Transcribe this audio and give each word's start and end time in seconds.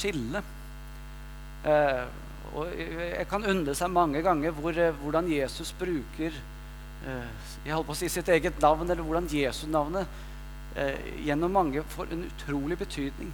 skille. 0.00 0.42
Eh, 1.68 2.04
og 2.56 2.72
jeg 2.74 3.26
kan 3.30 3.46
undre 3.46 3.76
seg 3.78 3.92
mange 3.92 4.22
ganger 4.26 4.54
hvor, 4.56 4.74
eh, 4.74 4.96
hvordan 5.04 5.28
Jesus 5.30 5.70
bruker 5.78 6.34
eh, 7.06 7.50
jeg 7.64 7.74
holdt 7.74 7.90
på 7.90 7.94
å 7.94 8.00
si 8.00 8.08
sitt 8.08 8.28
eget 8.32 8.60
navn, 8.62 8.88
eller 8.88 9.04
hvordan 9.04 9.28
Jesus-navnet 9.30 10.08
eh, 10.80 10.96
gjennom 11.26 11.52
mange 11.52 11.84
får 11.94 12.14
en 12.14 12.24
utrolig 12.24 12.78
betydning. 12.80 13.32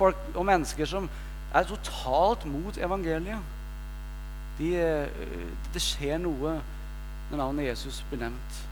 Folk 0.00 0.20
og 0.34 0.46
mennesker 0.48 0.88
som 0.88 1.08
er 1.52 1.68
totalt 1.68 2.46
mot 2.48 2.78
evangeliet. 2.78 3.56
De, 4.58 4.72
eh, 4.80 5.26
det 5.74 5.82
skjer 5.84 6.20
noe 6.22 6.56
når 7.30 7.36
navnet 7.36 7.68
Jesus 7.68 8.00
blir 8.10 8.24
nevnt. 8.24 8.62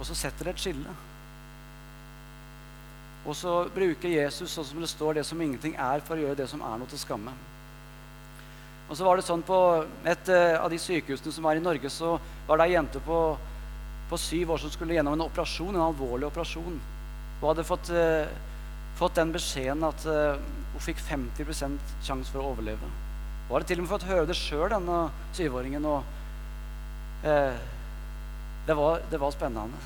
Og 0.00 0.08
så 0.08 0.16
setter 0.18 0.48
det 0.48 0.56
et 0.56 0.64
skille. 0.64 0.94
Og 3.24 3.32
så 3.36 3.52
bruker 3.72 4.12
Jesus 4.12 4.52
sånn 4.52 4.66
som 4.68 4.80
det 4.82 4.90
står, 4.90 5.16
det 5.16 5.24
som 5.24 5.40
ingenting 5.40 5.78
er, 5.80 6.02
for 6.04 6.16
å 6.16 6.26
gjøre 6.26 6.42
det 6.42 6.48
som 6.50 6.60
er 6.64 6.80
noe 6.80 6.90
til 6.90 7.00
skamme. 7.00 7.32
Og 8.84 8.98
så 8.98 9.06
var 9.06 9.16
det 9.16 9.24
sånn 9.24 9.44
På 9.46 9.58
et 10.04 10.28
uh, 10.28 10.60
av 10.60 10.68
de 10.72 10.78
sykehusene 10.80 11.32
som 11.32 11.46
var 11.46 11.56
i 11.56 11.62
Norge, 11.64 11.88
så 11.90 12.18
var 12.48 12.60
det 12.60 12.68
ei 12.68 12.74
jente 12.76 13.00
på, 13.04 13.20
på, 14.10 14.18
syv 14.20 14.52
år 14.52 14.60
som 14.60 14.72
skulle 14.74 14.98
gjennom 14.98 15.16
en 15.16 15.24
operasjon, 15.24 15.72
en 15.72 15.86
alvorlig 15.86 16.28
operasjon. 16.28 16.76
Hun 17.40 17.46
hadde 17.48 17.64
fått, 17.64 17.88
uh, 17.96 18.28
fått 19.00 19.16
den 19.16 19.32
beskjeden 19.32 19.88
at 19.88 20.04
uh, 20.04 20.36
hun 20.74 20.84
fikk 20.84 21.00
50% 21.08 21.96
sjanse 22.04 22.34
for 22.34 22.42
å 22.42 22.52
overleve. 22.52 22.92
Hun 23.48 23.54
hadde 23.56 23.70
til 23.70 23.80
og 23.80 23.86
med 23.86 23.94
fått 23.94 24.08
høre 24.10 24.28
det 24.28 24.36
sjøl, 24.36 24.68
denne 24.72 25.06
syvåringen. 25.36 25.84
Og 25.88 26.12
det 27.24 28.74
var, 28.76 28.98
det 29.08 29.20
var 29.20 29.32
spennende. 29.32 29.78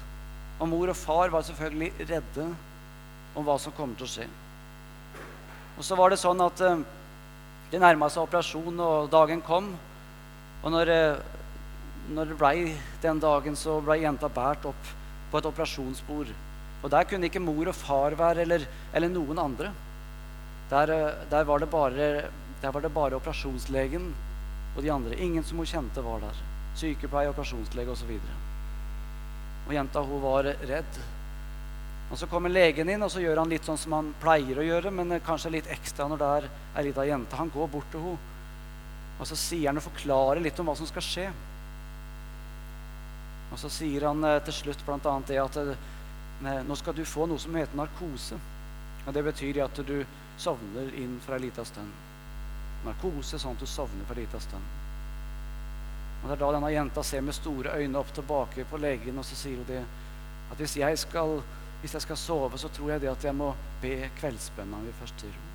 Og 0.58 0.70
mor 0.70 0.90
og 0.90 0.96
far 0.98 1.30
var 1.30 1.44
selvfølgelig 1.46 2.08
redde 2.08 2.46
om 3.38 3.46
hva 3.46 3.58
som 3.62 3.74
kommer 3.76 3.98
til 3.98 4.08
å 4.08 4.12
skje. 4.12 4.28
Og 5.78 5.86
så 5.86 5.98
var 5.98 6.10
det 6.10 6.18
sånn 6.18 6.40
at 6.42 6.62
eh, 6.66 6.80
det 7.70 7.80
nærma 7.82 8.08
seg 8.10 8.24
operasjon, 8.24 8.80
og 8.82 9.10
dagen 9.12 9.42
kom. 9.44 9.70
Og 10.64 10.72
når, 10.74 10.90
uh, 10.90 11.18
når 12.16 12.32
det 12.32 12.38
blei 12.40 12.56
den 13.02 13.20
dagen, 13.22 13.58
så 13.58 13.76
blei 13.84 14.00
jenta 14.02 14.30
båret 14.32 14.64
opp 14.66 14.88
på 15.30 15.38
et 15.38 15.48
operasjonsbord. 15.50 16.32
Og 16.82 16.90
der 16.90 17.06
kunne 17.10 17.28
ikke 17.28 17.42
mor 17.42 17.68
og 17.70 17.76
far 17.76 18.16
være, 18.18 18.42
eller, 18.46 18.64
eller 18.96 19.12
noen 19.12 19.42
andre. 19.42 19.70
Der, 20.72 20.94
uh, 20.94 21.28
der, 21.30 21.46
var 21.46 21.66
bare, 21.70 22.08
der, 22.62 22.72
var 22.72 22.82
det 22.82 22.94
bare, 22.96 23.20
operasjonslegen 23.20 24.10
og 24.74 24.82
de 24.82 24.90
andre. 24.94 25.20
Ingen 25.20 25.44
som 25.44 25.60
hun 25.60 25.68
kjente, 25.68 26.02
var 26.02 26.24
der. 26.24 26.42
Sykepleier, 26.80 27.36
operasjonslege 27.36 27.92
osv. 27.92 28.16
Og, 28.16 28.26
så 28.32 29.68
og 29.68 29.76
jenta 29.76 30.00
hun 30.00 30.24
var 30.24 30.48
redd. 30.64 31.00
Og 32.08 32.16
Så 32.18 32.26
kommer 32.26 32.48
legen 32.48 32.88
inn 32.88 33.02
og 33.04 33.10
så 33.12 33.20
gjør 33.20 33.42
han 33.42 33.50
litt 33.52 33.66
sånn 33.68 33.78
som 33.78 33.92
han 33.92 34.14
pleier 34.22 34.58
å 34.58 34.64
gjøre, 34.64 34.90
men 34.90 35.20
kanskje 35.20 35.52
litt 35.52 35.68
ekstra 35.70 36.08
når 36.08 36.18
det 36.22 36.28
er 36.38 36.50
ei 36.78 36.84
lita 36.88 37.04
jente. 37.04 37.36
Han 37.36 37.52
går 37.52 37.68
bort 37.68 37.90
til 37.92 38.00
henne 38.00 38.36
og 39.18 39.26
så 39.26 39.36
sier 39.38 39.66
han 39.70 39.80
og 39.80 39.86
forklarer 39.88 40.42
litt 40.42 40.58
om 40.62 40.68
hva 40.70 40.76
som 40.78 40.86
skal 40.86 41.02
skje. 41.04 41.26
Og 43.50 43.58
så 43.58 43.70
sier 43.72 44.06
han 44.06 44.22
eh, 44.24 44.40
til 44.46 44.54
slutt 44.60 44.84
bl.a. 44.86 45.14
det 45.26 45.40
at 45.42 45.58
eh, 45.62 46.60
nå 46.68 46.76
skal 46.78 46.94
du 46.94 47.02
få 47.08 47.26
noe 47.26 47.42
som 47.42 47.56
heter 47.58 47.78
narkose. 47.78 48.38
Og 49.06 49.14
Det 49.14 49.24
betyr 49.26 49.62
at 49.64 49.80
du 49.88 49.96
sovner 50.38 50.92
inn 51.00 51.16
for 51.24 51.34
ei 51.34 51.48
lita 51.48 51.64
stund. 51.66 51.90
Narkose 52.84 53.40
sånn 53.40 53.56
at 53.58 53.64
du 53.64 53.66
sovner 53.66 54.06
for 54.06 54.18
ei 54.18 54.26
lita 54.26 54.40
stund. 54.42 54.76
Og 56.22 56.28
Det 56.28 56.36
er 56.36 56.42
da 56.44 56.52
denne 56.54 56.74
jenta 56.74 57.02
ser 57.06 57.24
med 57.26 57.34
store 57.34 57.74
øyne 57.78 57.98
opp 57.98 58.12
tilbake 58.14 58.66
på 58.70 58.78
legen, 58.82 59.18
og 59.18 59.26
så 59.26 59.38
sier 59.38 59.58
hun 59.58 59.70
det 59.70 59.82
at 60.48 60.60
hvis 60.62 60.78
jeg 60.78 60.98
skal 61.00 61.40
hvis 61.80 61.94
jeg 61.94 62.02
skal 62.02 62.18
sove, 62.18 62.58
så 62.58 62.70
tror 62.74 62.90
jeg 62.92 63.04
det 63.04 63.10
at 63.12 63.24
jeg 63.28 63.36
må 63.38 63.52
be 63.82 64.10
kveldsbønna 64.18 64.80
mi 64.82 64.94
først, 64.98 65.22
hun. 65.22 65.46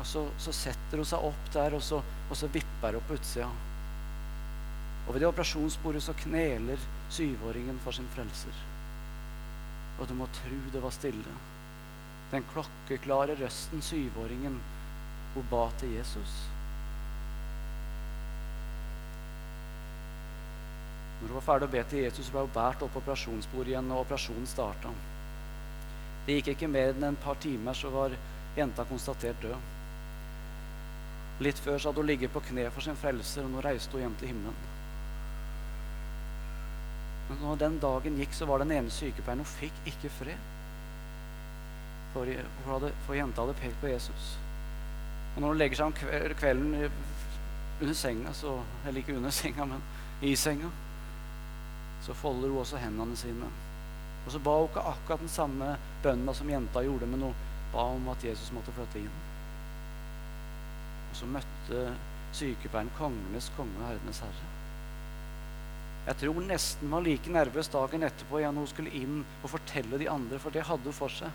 Og 0.00 0.06
så, 0.08 0.22
så, 0.40 0.52
setter 0.56 1.02
hun 1.02 1.08
seg 1.08 1.26
opp 1.28 1.50
der, 1.52 1.76
og 1.76 1.82
så, 1.84 1.98
og 2.00 2.38
så 2.38 2.48
vipper 2.48 2.96
hun 2.96 3.04
på 3.08 3.18
utsida. 3.18 3.50
Og 5.06 5.12
ved 5.12 5.20
det 5.20 5.28
operasjonsbordet 5.28 6.02
så 6.04 6.14
kneler 6.22 6.80
syvåringen 7.12 7.80
for 7.84 7.92
sin 7.92 8.08
frelser. 8.14 8.62
Og 9.98 10.08
du 10.08 10.14
må 10.16 10.28
tro 10.32 10.60
det 10.72 10.80
var 10.80 10.94
stille. 10.96 11.36
Den 12.30 12.46
klokkeklare 12.52 13.36
røsten 13.40 13.82
syvåringen 13.84 14.56
hun 15.34 15.46
ba 15.50 15.66
til 15.80 15.92
Jesus. 15.98 16.38
Når 21.20 21.28
hun 21.28 21.36
var 21.36 21.46
ferdig 21.46 21.68
å 21.68 21.72
be 21.74 21.82
til 21.90 22.04
Jesus, 22.06 22.30
ble 22.32 22.46
hun 22.46 22.54
båret 22.54 22.82
opp 22.82 22.94
på 22.94 23.02
operasjonsbordet 23.02 23.74
igjen, 23.74 23.90
og 23.92 24.06
operasjonen 24.06 24.48
starta. 24.48 24.92
Det 26.26 26.38
gikk 26.38 26.54
ikke 26.54 26.70
mer 26.72 26.94
enn 26.94 27.10
en 27.10 27.20
par 27.20 27.36
timer, 27.42 27.76
så 27.76 27.92
var 27.92 28.16
jenta 28.56 28.86
konstatert 28.88 29.42
død. 29.44 29.68
Litt 31.44 31.60
før 31.64 31.78
så 31.78 31.90
hadde 31.90 32.02
hun 32.02 32.08
ligget 32.10 32.32
på 32.32 32.42
kne 32.50 32.66
for 32.72 32.84
sin 32.84 32.98
frelser, 33.00 33.44
og 33.44 33.52
nå 33.54 33.64
reiste 33.64 33.96
hun 33.96 34.04
hjem 34.04 34.16
til 34.20 34.32
himmelen. 34.32 34.66
Men 37.30 37.44
når 37.44 37.60
den 37.62 37.78
dagen 37.80 38.18
gikk, 38.18 38.32
så 38.34 38.48
var 38.50 38.58
den 38.58 38.72
ene 38.74 38.90
sykepleieren 38.90 39.44
Hun 39.44 39.52
fikk 39.52 39.76
ikke 39.86 40.10
fred. 40.10 40.48
For, 42.12 42.26
for, 42.64 42.72
hadde, 42.74 42.92
for, 43.06 43.14
jenta 43.14 43.44
hadde 43.44 43.58
pekt 43.60 43.76
på 43.80 43.92
Jesus. 43.92 44.30
Og 45.36 45.42
når 45.42 45.52
hun 45.52 45.60
legger 45.60 45.78
seg 45.78 45.86
om 45.86 46.34
kvelden 46.40 46.72
under 46.80 47.94
senga, 47.94 48.32
så, 48.34 48.56
eller 48.82 48.98
ikke 49.00 49.16
under 49.16 49.30
senga, 49.30 49.68
men 49.70 49.84
i 50.26 50.34
senga, 50.36 50.72
så 52.04 52.16
folder 52.16 52.48
hun 52.48 52.62
også 52.62 52.80
hendene 52.80 53.16
sine. 53.16 53.48
Og 54.26 54.32
så 54.32 54.40
ba 54.42 54.56
hun 54.58 54.68
ikke 54.68 54.84
akkurat 54.92 55.24
den 55.24 55.32
samme 55.32 55.72
bønna 56.04 56.34
som 56.36 56.50
jenta 56.50 56.84
gjorde, 56.84 57.08
men 57.08 57.26
hun 57.28 57.42
ba 57.72 57.88
om 57.94 58.08
at 58.12 58.24
Jesus 58.24 58.52
måtte 58.52 58.74
flytte 58.76 59.02
inn. 59.02 59.18
Og 61.10 61.18
så 61.18 61.28
møtte 61.28 61.84
sykepleieren 62.36 62.92
kongenes 62.98 63.50
konge 63.56 63.78
og 63.80 63.88
herrenes 63.88 64.22
herre. 64.24 64.48
Jeg 66.06 66.16
tror 66.22 66.42
nesten 66.46 66.90
var 66.90 67.04
like 67.04 67.32
nervøs 67.32 67.68
dagen 67.70 68.06
etterpå 68.06 68.40
igjen 68.40 68.56
hun 68.56 68.68
skulle 68.70 68.92
inn 68.96 69.20
og 69.42 69.50
fortelle 69.52 70.00
de 70.00 70.08
andre, 70.10 70.40
for 70.42 70.54
det 70.54 70.64
hadde 70.66 70.88
hun 70.88 70.96
for 70.96 71.12
seg. 71.12 71.30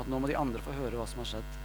At 0.00 0.08
nå 0.10 0.20
må 0.20 0.28
de 0.30 0.38
andre 0.38 0.62
få 0.64 0.74
høre 0.76 0.96
hva 0.96 1.06
som 1.08 1.22
har 1.22 1.30
skjedd. 1.34 1.58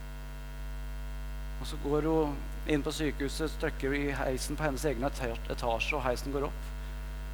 Og 1.62 1.70
så 1.70 1.80
går 1.84 2.08
hun 2.10 2.36
inn 2.72 2.84
på 2.86 2.94
sykehuset, 2.96 3.56
trykker 3.62 3.96
i 3.98 4.04
heisen 4.18 4.58
på 4.58 4.66
hennes 4.66 4.86
egen 4.90 5.06
etasje, 5.08 5.96
og 5.98 6.06
heisen 6.06 6.34
går 6.36 6.50
opp. 6.50 6.71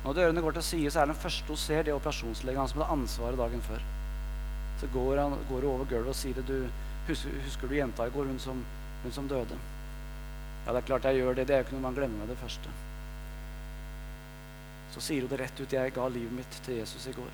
Når 0.04 0.18
dørene 0.18 0.42
går 0.42 0.58
til 0.58 0.64
side, 0.64 0.92
så 0.92 1.02
er 1.02 1.10
den 1.10 1.20
første 1.20 1.48
hun 1.52 1.60
ser, 1.60 1.84
det 1.84 1.96
operasjonslegen 1.96 2.60
han 2.62 2.70
som 2.72 2.82
hadde 2.82 2.98
ansvaret 2.98 3.40
dagen 3.40 3.64
før. 3.66 3.86
Så 4.80 4.90
går 4.94 5.22
hun 5.24 5.38
over 5.58 5.86
gulvet 5.90 6.12
og 6.14 6.16
sier 6.16 6.38
det. 6.38 6.46
Du, 6.48 6.68
husker, 7.08 7.40
husker, 7.46 7.68
du 7.68 7.76
jenta 7.76 8.06
i 8.08 8.14
går, 8.14 8.30
hun 8.30 8.40
som, 8.40 8.62
hun 9.04 9.16
som, 9.16 9.28
døde? 9.28 9.58
Ja, 10.66 10.74
det 10.74 10.82
er 10.82 10.88
klart 10.92 11.08
jeg 11.10 11.22
gjør 11.22 11.34
det. 11.40 11.48
Det 11.48 11.56
er 11.56 11.64
jo 11.64 11.68
ikke 11.68 11.78
noe 11.78 11.88
man 11.88 11.98
glemmer 11.98 12.24
med 12.24 12.32
det 12.32 12.38
første. 12.42 12.76
Så 14.94 15.04
sier 15.04 15.26
hun 15.26 15.34
det 15.34 15.42
rett 15.42 15.60
ut. 15.60 15.74
Jeg 15.74 15.96
ga 15.96 16.08
livet 16.12 16.38
mitt 16.38 16.62
til 16.66 16.80
Jesus 16.82 17.10
i 17.10 17.16
går. 17.18 17.34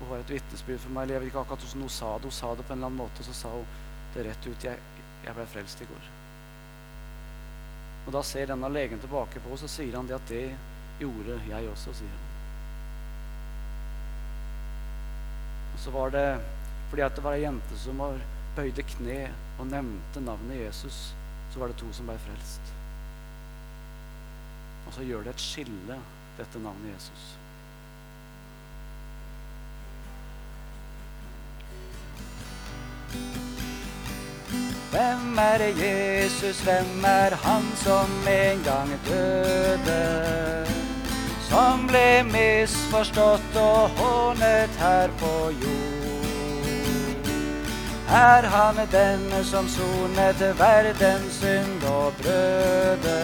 Hun 0.00 0.10
var 0.10 0.24
et 0.24 0.34
vitnesbyrd 0.34 0.82
for 0.82 0.96
meg. 0.96 1.12
Jeg 1.12 1.22
vet 1.22 1.30
ikke 1.30 1.44
akkurat 1.44 1.66
hvordan 1.66 1.86
hun 1.86 1.94
sa 2.00 2.16
det. 2.16 2.30
Hun 2.32 2.38
sa 2.40 2.54
det 2.56 2.66
på 2.66 2.74
en 2.74 2.80
eller 2.80 2.90
annen 2.90 3.04
måte, 3.04 3.26
så 3.26 3.36
sa 3.36 3.52
hun 3.52 3.78
det 4.16 4.26
rett 4.26 4.48
ut. 4.48 4.66
Jeg, 4.70 4.98
jeg 5.26 5.36
ble 5.36 5.46
frelst 5.52 5.84
i 5.84 5.90
går. 5.92 6.10
Og 8.06 8.12
da 8.14 8.22
ser 8.26 8.50
denne 8.50 8.70
legen 8.72 9.00
tilbake 9.02 9.42
på 9.42 9.54
oss, 9.54 9.64
og 9.66 9.70
sier 9.70 9.94
han 9.96 10.08
det 10.08 10.18
at 10.18 10.30
det 10.30 10.44
gjorde 11.00 11.38
jeg 11.48 11.70
også, 11.70 11.94
sier 12.00 12.12
han. 12.12 12.28
Og 15.72 15.80
så 15.80 15.94
var 15.94 16.12
det 16.14 16.26
fordi 16.92 17.04
at 17.06 17.14
det 17.16 17.22
var 17.24 17.38
ei 17.38 17.44
jente 17.46 17.76
som 17.80 18.00
var 18.02 18.18
bøyde 18.56 18.84
kne 18.84 19.20
og 19.56 19.70
nevnte 19.70 20.20
navnet 20.20 20.60
Jesus, 20.66 21.14
så 21.52 21.62
var 21.62 21.72
det 21.72 21.78
to 21.80 21.88
som 21.96 22.10
ble 22.10 22.18
frelst. 22.26 22.74
Og 24.86 24.92
så 24.98 25.06
gjør 25.08 25.24
det 25.24 25.32
et 25.32 25.46
skille, 25.46 25.96
dette 26.36 26.60
navnet 26.60 26.92
Jesus. 26.92 27.30
Hvem 34.92 35.38
er 35.38 35.62
Jesus, 35.82 36.60
hvem 36.60 37.04
er 37.04 37.36
han 37.42 37.62
som 37.76 38.10
en 38.28 38.62
gang 38.64 38.90
døde? 39.06 40.66
Som 41.48 41.86
ble 41.88 42.22
misforstått 42.28 43.56
og 43.56 43.88
hånet 43.96 44.76
her 44.80 45.08
på 45.22 45.32
jord. 45.62 46.02
Er 48.12 48.48
han 48.52 48.76
denne 48.92 49.40
som 49.44 49.68
sonet 49.68 50.44
verdens 50.60 51.40
synd 51.40 51.88
og 51.88 52.12
brøde? 52.20 53.18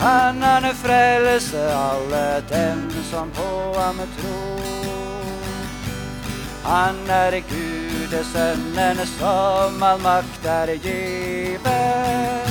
Kan 0.00 0.42
han 0.42 0.70
frelse 0.74 1.68
alle 1.68 2.26
dem 2.48 2.88
som 3.10 3.30
på 3.30 3.74
ham 3.76 4.00
tror? 4.16 4.64
Han 6.64 7.10
er 7.10 7.40
Gud 7.40 7.83
Sønnen 8.12 8.98
som 9.06 9.82
all 9.82 10.00
makt 10.02 10.44
er 10.44 10.74
givet. 10.76 12.48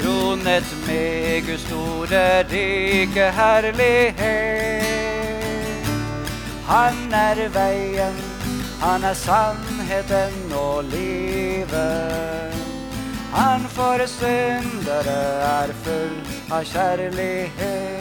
Kronet 0.00 0.64
med 0.86 1.46
Guds 1.46 1.62
store, 1.62 2.42
rike 2.50 3.30
herlighet. 3.38 4.84
Han 6.66 7.12
er 7.12 7.48
veien, 7.54 8.16
Han 8.80 9.04
er 9.04 9.14
sannheten 9.14 10.52
og 10.52 10.84
livet. 10.84 12.54
Han 13.32 13.60
for 13.68 14.06
syndere 14.06 15.20
er 15.42 15.72
full 15.84 16.18
av 16.50 16.64
kjærlighet. 16.64 17.93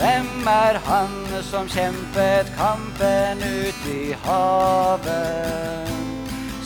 Hvem 0.00 0.46
er 0.48 0.78
han 0.86 1.10
som 1.44 1.66
kjempet 1.68 2.48
kampen 2.56 3.42
ut 3.44 3.80
i 3.92 4.14
havet? 4.24 5.90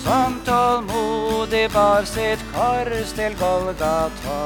Som 0.05 0.37
tålmodig 0.47 1.65
bar 1.75 2.07
sitt 2.07 2.39
kors 2.55 3.11
til 3.17 3.35
Golgata. 3.41 4.39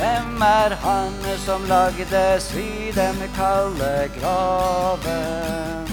Hvem 0.00 0.42
er 0.42 0.74
han 0.82 1.14
som 1.44 1.62
lagdes 1.70 2.50
i 2.58 2.90
den 2.96 3.22
kalde 3.38 4.10
graven? 4.18 5.86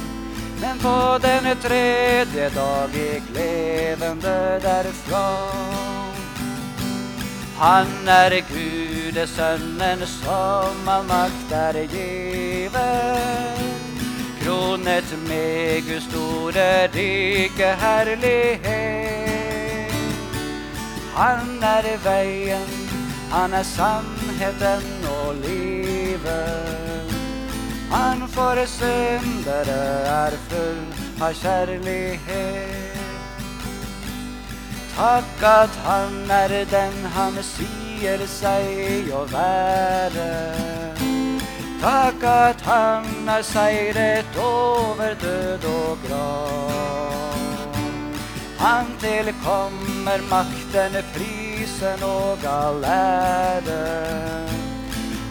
Men 0.62 0.82
på 0.82 0.98
denne 1.22 1.54
tredje 1.62 2.50
dag 2.58 2.90
gikk 2.90 3.30
levende 3.38 4.38
derfra. 4.66 5.28
Han 7.62 7.88
er 8.10 8.34
Gudesønnen 9.16 10.02
som 10.12 10.90
all 10.92 11.06
makt 11.08 11.52
er 11.56 11.78
givet. 11.88 12.74
Kronet 14.44 15.14
med 15.28 15.88
Guds 15.88 16.04
store, 16.04 16.88
rike 16.92 17.70
herlighet. 17.80 18.66
Han 21.16 21.64
er 21.64 21.88
veien 22.04 22.68
han 23.32 23.54
er 23.54 23.64
sannheten 23.64 25.08
og 25.08 25.36
livet. 25.36 27.16
Han 27.92 28.28
for 28.28 28.60
syndere 28.68 29.80
er 30.18 30.36
full 30.50 30.84
av 31.24 31.32
kjærlighet. 31.40 33.00
Takk 35.00 35.50
at 35.56 35.82
han 35.88 36.32
er 36.44 36.60
den 36.76 37.12
han 37.16 37.44
sier 37.56 37.85
seg 38.28 39.12
å 39.14 39.26
være. 39.32 40.30
Takk 41.82 42.24
at 42.24 42.62
han 42.62 43.06
har 43.28 43.42
seiret 43.42 44.38
over 44.38 45.16
død 45.22 45.66
og 45.66 45.98
grav. 46.08 47.36
Han 48.60 48.86
tilkommer 49.00 50.22
makten 50.30 50.98
prisen 51.14 52.04
og 52.04 52.46
all 52.46 52.84
ære. 52.84 53.82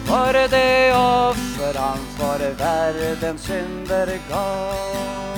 For 0.05 0.31
det 0.51 0.93
offer 0.93 1.79
han 1.79 1.99
for 2.17 2.39
verdens 2.59 3.41
synder 3.41 4.17
gav. 4.29 5.34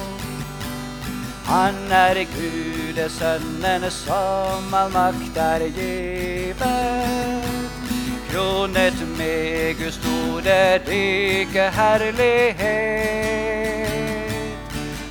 Han 1.48 1.76
er 1.92 2.26
Gudesønnen 2.34 3.92
som 3.92 4.74
all 4.74 4.92
makt 4.92 5.38
er 5.38 5.68
givet. 5.78 6.66
Kronet 8.32 9.00
Guds 9.80 9.96
store, 9.96 10.80
rike 10.88 11.72
herlighet. 11.80 12.58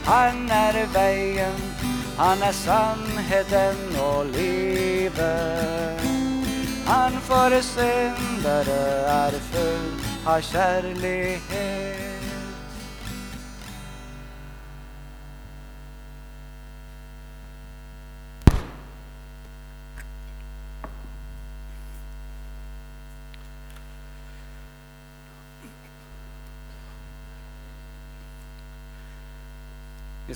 Han 0.06 0.50
er 0.50 0.86
veien 0.94 1.76
han 2.18 2.42
er 2.42 2.52
sannheten 2.52 3.96
og 4.00 4.26
livet. 4.26 6.00
Han 6.86 7.12
for 7.20 7.60
syndere 7.60 8.80
er 9.04 9.32
full 9.50 9.86
av 10.26 10.40
kjærlighet. 10.40 12.05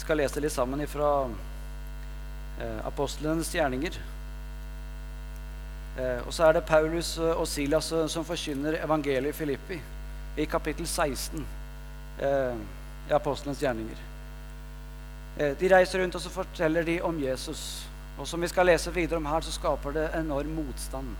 Vi 0.00 0.06
skal 0.06 0.16
lese 0.16 0.40
litt 0.40 0.54
sammen 0.54 0.80
ifra 0.80 1.08
eh, 2.56 2.78
apostlenes 2.88 3.50
gjerninger. 3.52 3.98
Eh, 6.00 6.22
og 6.24 6.32
så 6.32 6.46
er 6.46 6.56
det 6.56 6.62
Paulus 6.70 7.10
og 7.20 7.44
Silas 7.44 7.90
eh, 7.92 8.06
som 8.08 8.24
forkynner 8.24 8.78
evangeliet 8.80 9.34
i 9.34 9.36
Filippi 9.36 9.76
i 10.40 10.48
kapittel 10.48 10.88
16 10.88 11.44
eh, 11.44 12.64
i 13.10 13.12
apostlenes 13.12 13.60
gjerninger. 13.60 14.00
Eh, 15.36 15.52
de 15.60 15.72
reiser 15.74 16.00
rundt 16.00 16.16
og 16.16 16.24
så 16.24 16.32
forteller 16.32 16.88
de 16.88 16.96
om 17.04 17.20
Jesus. 17.20 17.84
Og 18.16 18.24
som 18.24 18.40
vi 18.40 18.48
skal 18.48 18.72
lese 18.72 18.96
videre 18.96 19.20
om 19.20 19.28
her, 19.28 19.44
så 19.44 19.52
skaper 19.52 20.00
det 20.00 20.10
enorm 20.16 20.56
motstand 20.62 21.12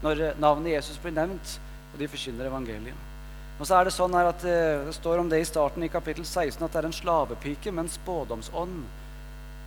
når 0.00 0.30
eh, 0.30 0.38
navnet 0.40 0.78
Jesus 0.78 0.96
blir 1.04 1.12
nevnt, 1.20 1.58
og 1.92 2.00
de 2.00 2.08
forkynner 2.08 2.48
evangeliet. 2.48 3.10
Og 3.58 3.66
så 3.66 3.78
er 3.78 3.86
Det 3.86 3.94
sånn 3.94 4.14
her 4.16 4.28
at 4.32 4.42
det 4.42 4.94
står 4.96 5.20
om 5.22 5.28
det 5.30 5.40
i 5.40 5.46
starten 5.46 5.82
i 5.86 5.92
kapittel 5.92 6.24
16 6.24 6.64
at 6.64 6.72
det 6.72 6.80
er 6.80 6.88
en 6.88 6.96
slavepike 6.96 7.70
med 7.70 7.84
en 7.84 7.96
spådomsånd 7.96 8.82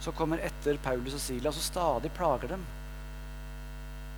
som 0.03 0.13
kommer 0.13 0.43
etter 0.43 0.77
Paulus 0.83 1.15
og 1.15 1.23
Silas 1.23 1.57
og 1.57 1.63
stadig 1.63 2.11
plager 2.13 2.51
dem. 2.55 2.65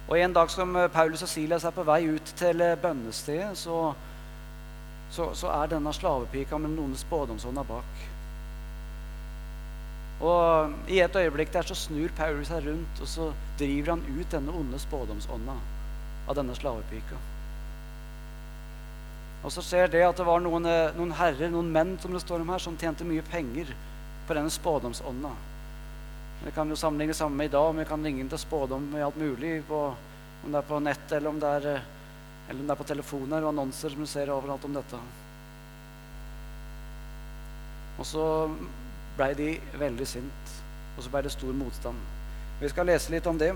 Og 0.10 0.18
En 0.18 0.34
dag 0.34 0.50
som 0.50 0.76
eh, 0.76 0.90
Paulus 0.90 1.22
og 1.22 1.30
Silas 1.30 1.64
er 1.64 1.74
på 1.76 1.86
vei 1.86 2.02
ut 2.10 2.34
til 2.36 2.62
eh, 2.66 2.78
bønnestedet, 2.82 3.58
så, 3.58 3.94
så, 5.14 5.30
så 5.38 5.52
er 5.54 5.70
denne 5.76 5.94
slavepika 5.94 6.58
med 6.58 6.74
noen 6.74 6.98
spådomsånder 6.98 7.68
bak. 7.70 8.08
Og 10.20 10.90
I 10.92 11.00
et 11.06 11.16
øyeblikk 11.16 11.54
der 11.54 11.70
så 11.70 11.78
snur 11.78 12.10
Paulus 12.18 12.50
seg 12.50 12.66
rundt, 12.66 13.02
og 13.02 13.08
så 13.08 13.30
driver 13.60 13.94
han 13.94 14.08
ut 14.10 14.32
denne 14.34 14.56
onde 14.58 14.82
spådomsånda 14.82 15.60
av 16.28 16.36
denne 16.36 16.58
slavepika. 16.58 17.22
Og 19.44 19.54
så 19.56 19.64
skjer 19.64 19.88
det 19.92 20.02
at 20.04 20.18
det 20.20 20.26
var 20.28 20.42
noen, 20.44 20.66
eh, 20.68 20.96
noen 20.98 21.14
herrer, 21.16 21.52
noen 21.52 21.72
menn 21.72 21.96
som 22.02 22.12
det 22.12 22.22
står 22.24 22.44
om 22.44 22.50
her, 22.52 22.60
som 22.60 22.78
tjente 22.78 23.08
mye 23.08 23.24
penger 23.24 23.72
på 24.28 24.36
denne 24.36 24.52
spådomsånda. 24.52 25.32
Vi 26.44 26.52
kan 26.56 26.70
jo 26.70 26.76
sammenligne 26.76 27.14
sammen 27.14 27.38
med 27.38 27.50
i 27.50 27.56
dag, 27.56 27.74
men 27.74 27.84
vi 27.84 27.90
kan 27.90 28.04
ringe 28.04 28.28
til 28.30 28.40
spådom 28.40 28.92
med 28.92 29.04
alt 29.04 29.18
mulig. 29.18 29.64
På, 29.68 29.96
om 30.44 30.52
det 30.52 30.60
er 30.60 30.68
på 30.68 30.80
nett, 30.84 31.12
eller 31.12 31.30
om 31.30 31.40
det 31.40 31.48
er, 31.48 31.68
eh, 31.76 31.88
eller 32.50 32.60
om 32.60 32.68
det 32.68 32.76
er 32.76 32.84
på 32.84 32.90
telefoner 32.92 33.44
og 33.44 33.54
annonser 33.54 33.90
som 33.90 34.00
du 34.00 34.08
ser 34.08 34.32
overalt 34.32 34.66
om 34.66 34.74
dette. 34.76 35.00
Og 38.00 38.06
så 38.06 38.26
blei 39.18 39.34
de 39.36 39.50
veldig 39.80 40.08
sint, 40.08 40.56
og 40.98 41.04
så 41.04 41.12
blei 41.12 41.24
det 41.24 41.32
stor 41.32 41.54
motstand. 41.54 42.00
Vi 42.60 42.70
skal 42.72 42.88
lese 42.88 43.12
litt 43.12 43.28
om 43.28 43.38
det. 43.40 43.54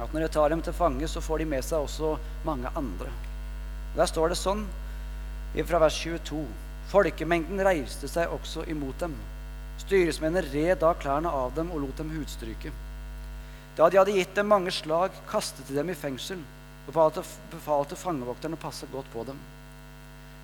At 0.00 0.12
når 0.12 0.24
de 0.24 0.28
tar 0.28 0.48
dem 0.48 0.62
til 0.62 0.72
fange, 0.72 1.08
så 1.08 1.20
får 1.20 1.38
de 1.38 1.44
med 1.44 1.64
seg 1.64 1.84
også 1.84 2.16
mange 2.44 2.70
andre. 2.76 3.12
Der 3.94 4.08
står 4.10 4.32
det 4.32 4.38
sånn 4.40 4.64
fra 5.62 5.78
vers 5.78 5.94
22.: 6.02 6.42
Folkemengden 6.90 7.62
reiste 7.62 8.10
seg 8.10 8.32
også 8.34 8.64
imot 8.66 8.98
dem. 8.98 9.14
Styresmennene 9.84 10.42
red 10.50 10.80
da 10.82 10.90
klærne 10.98 11.30
av 11.30 11.54
dem 11.54 11.70
og 11.70 11.84
lot 11.84 12.00
dem 12.02 12.10
hudstryke. 12.16 12.72
Da 13.78 13.88
de 13.90 13.98
hadde 13.98 14.14
gitt 14.16 14.34
dem 14.34 14.50
mange 14.50 14.70
slag, 14.74 15.14
kastet 15.30 15.68
de 15.68 15.78
dem 15.78 15.90
i 15.90 15.98
fengsel 15.98 16.38
og 16.38 16.90
befalte, 16.90 17.24
befalte 17.50 17.98
fangevokteren 17.98 18.58
å 18.58 18.62
passe 18.62 18.86
godt 18.92 19.10
på 19.14 19.24
dem. 19.30 19.38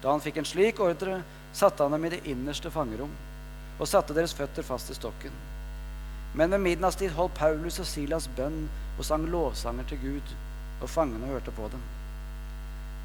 Da 0.03 0.11
han 0.15 0.23
fikk 0.25 0.41
en 0.41 0.49
slik 0.49 0.81
ordre, 0.83 1.21
satte 1.53 1.83
han 1.83 1.95
dem 1.95 2.07
i 2.07 2.15
det 2.15 2.25
innerste 2.31 2.71
fangerom 2.71 3.13
og 3.81 3.89
satte 3.89 4.15
deres 4.15 4.35
føtter 4.37 4.67
fast 4.67 4.91
i 4.93 4.97
stokken. 4.97 5.33
Men 6.35 6.53
ved 6.55 6.63
midnattstid 6.63 7.15
holdt 7.17 7.39
Paulus 7.39 7.81
og 7.83 7.89
Silas 7.89 8.29
bønn 8.37 8.69
og 8.97 9.07
sang 9.07 9.25
lovsanger 9.33 9.89
til 9.91 10.03
Gud, 10.05 10.35
og 10.81 10.91
fangene 10.91 11.31
hørte 11.33 11.55
på 11.55 11.69
dem. 11.73 11.83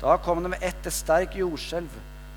Da 0.02 0.18
kom 0.18 0.44
det 0.44 0.52
med 0.56 0.64
ett 0.64 0.86
et 0.86 0.94
sterkt 0.94 1.38
jordskjelv, 1.40 1.92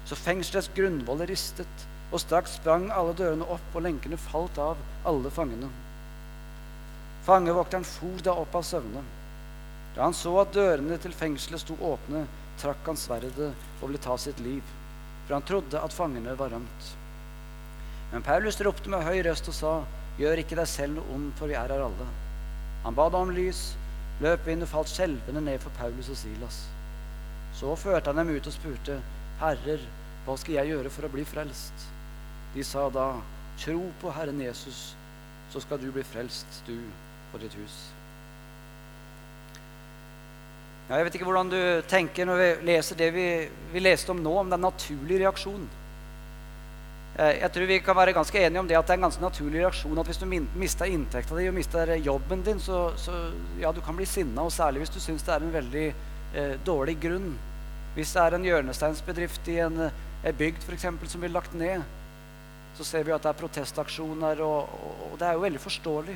så 0.06 0.16
fengselets 0.16 0.70
grunnvoller 0.76 1.28
ristet, 1.28 1.86
og 2.12 2.22
straks 2.22 2.56
sprang 2.56 2.88
alle 2.94 3.12
dørene 3.18 3.46
opp, 3.50 3.66
og 3.74 3.84
lenkene 3.84 4.16
falt 4.20 4.58
av 4.62 4.78
alle 5.08 5.30
fangene. 5.34 5.68
Fangevokteren 7.26 7.84
for 7.84 8.22
da 8.24 8.36
opp 8.40 8.54
av 8.56 8.64
søvne. 8.64 9.02
Da 9.96 10.06
han 10.06 10.16
så 10.16 10.32
at 10.40 10.54
dørene 10.54 10.96
til 11.02 11.12
fengselet 11.12 11.60
sto 11.60 11.76
åpne, 11.84 12.24
trakk 12.58 12.86
han 12.86 12.98
sverdet 12.98 13.50
og 13.50 13.84
ville 13.84 14.00
ta 14.02 14.16
sitt 14.18 14.40
liv, 14.40 14.62
for 15.26 15.36
han 15.36 15.46
trodde 15.46 15.82
at 15.82 15.94
fangene 15.94 16.36
var 16.38 16.54
rømt. 16.54 16.88
Men 18.12 18.24
Paulus 18.24 18.60
ropte 18.64 18.88
med 18.88 19.04
høy 19.04 19.20
røst 19.26 19.50
og 19.52 19.56
sa, 19.56 19.74
Gjør 20.18 20.40
ikke 20.42 20.56
deg 20.58 20.66
selv 20.66 20.96
noe 20.96 21.14
ondt, 21.14 21.36
for 21.38 21.46
vi 21.46 21.54
er 21.54 21.70
her 21.70 21.84
alle. 21.84 22.06
Han 22.82 22.96
ba 22.96 23.04
da 23.12 23.20
om 23.22 23.30
lys, 23.30 23.76
løp 24.24 24.48
inn 24.50 24.64
og 24.66 24.70
falt 24.72 24.90
skjelvende 24.90 25.44
ned 25.46 25.62
for 25.62 25.70
Paulus 25.78 26.08
og 26.10 26.18
Silas. 26.18 26.64
Så 27.58 27.74
førte 27.74 28.12
han 28.12 28.20
dem 28.20 28.36
ut 28.36 28.46
og 28.46 28.54
spurte, 28.54 29.00
Herrer, 29.40 29.82
hva 30.26 30.36
skal 30.38 30.60
jeg 30.60 30.72
gjøre 30.72 30.92
for 30.94 31.08
å 31.08 31.12
bli 31.12 31.24
frelst? 31.26 31.88
De 32.54 32.62
sa 32.66 32.86
da, 32.94 33.10
Tro 33.58 33.80
på 33.98 34.12
Herren 34.14 34.38
Jesus, 34.38 34.92
så 35.50 35.60
skal 35.62 35.80
du 35.82 35.88
bli 35.90 36.04
frelst, 36.06 36.60
du 36.68 36.76
og 37.32 37.40
ditt 37.42 37.56
hus. 37.58 37.78
Ja, 40.88 40.96
jeg 40.96 41.08
vet 41.08 41.18
ikke 41.18 41.26
hvordan 41.28 41.50
du 41.52 41.58
tenker 41.90 42.28
når 42.28 42.38
vi 42.40 42.48
leser 42.70 42.96
det 42.96 43.10
vi, 43.12 43.26
vi 43.74 43.82
leste 43.82 44.14
om 44.14 44.22
nå, 44.24 44.30
om 44.40 44.48
den 44.48 44.62
naturlige 44.64 45.26
reaksjonen. 45.26 45.66
Eh, 47.18 47.40
jeg 47.42 47.50
tror 47.52 47.68
vi 47.68 47.80
kan 47.84 47.98
være 47.98 48.14
ganske 48.16 48.40
enige 48.40 48.62
om 48.62 48.70
det 48.70 48.78
at 48.78 48.86
det 48.86 48.94
er 48.94 49.00
en 49.00 49.08
ganske 49.08 49.24
naturlig 49.24 49.64
reaksjon 49.64 50.00
at 50.00 50.08
hvis 50.08 50.22
du 50.22 50.26
mister 50.30 50.88
inntekta 50.88 51.36
di 51.36 51.48
og 51.50 51.58
mister 51.58 51.92
jobben 51.98 52.46
din, 52.46 52.62
så, 52.62 52.86
så 52.96 53.18
ja, 53.60 53.74
du 53.74 53.82
kan 53.84 53.98
bli 53.98 54.06
sinna, 54.06 54.46
og 54.46 54.54
særlig 54.54 54.86
hvis 54.86 54.94
du 54.94 55.00
syns 55.02 55.26
det 55.26 55.34
er 55.34 55.44
en 55.44 55.54
veldig 55.58 55.86
eh, 55.90 56.54
dårlig 56.64 56.96
grunn. 57.02 57.32
Hvis 57.98 58.12
det 58.14 58.22
er 58.22 58.34
en 58.36 58.44
hjørnesteinsbedrift 58.46 59.48
i 59.50 59.56
en, 59.58 59.88
en 59.90 60.36
bygd 60.38 60.62
for 60.62 60.76
eksempel, 60.76 61.08
som 61.10 61.18
blir 61.18 61.32
lagt 61.34 61.56
ned, 61.58 61.82
så 62.78 62.84
ser 62.86 63.02
vi 63.02 63.10
at 63.10 63.24
det 63.24 63.32
er 63.32 63.40
protestaksjoner, 63.40 64.38
og, 64.46 64.70
og, 64.70 65.00
og 65.08 65.16
det 65.18 65.26
er 65.26 65.34
jo 65.34 65.42
veldig 65.42 65.62
forståelig. 65.64 66.14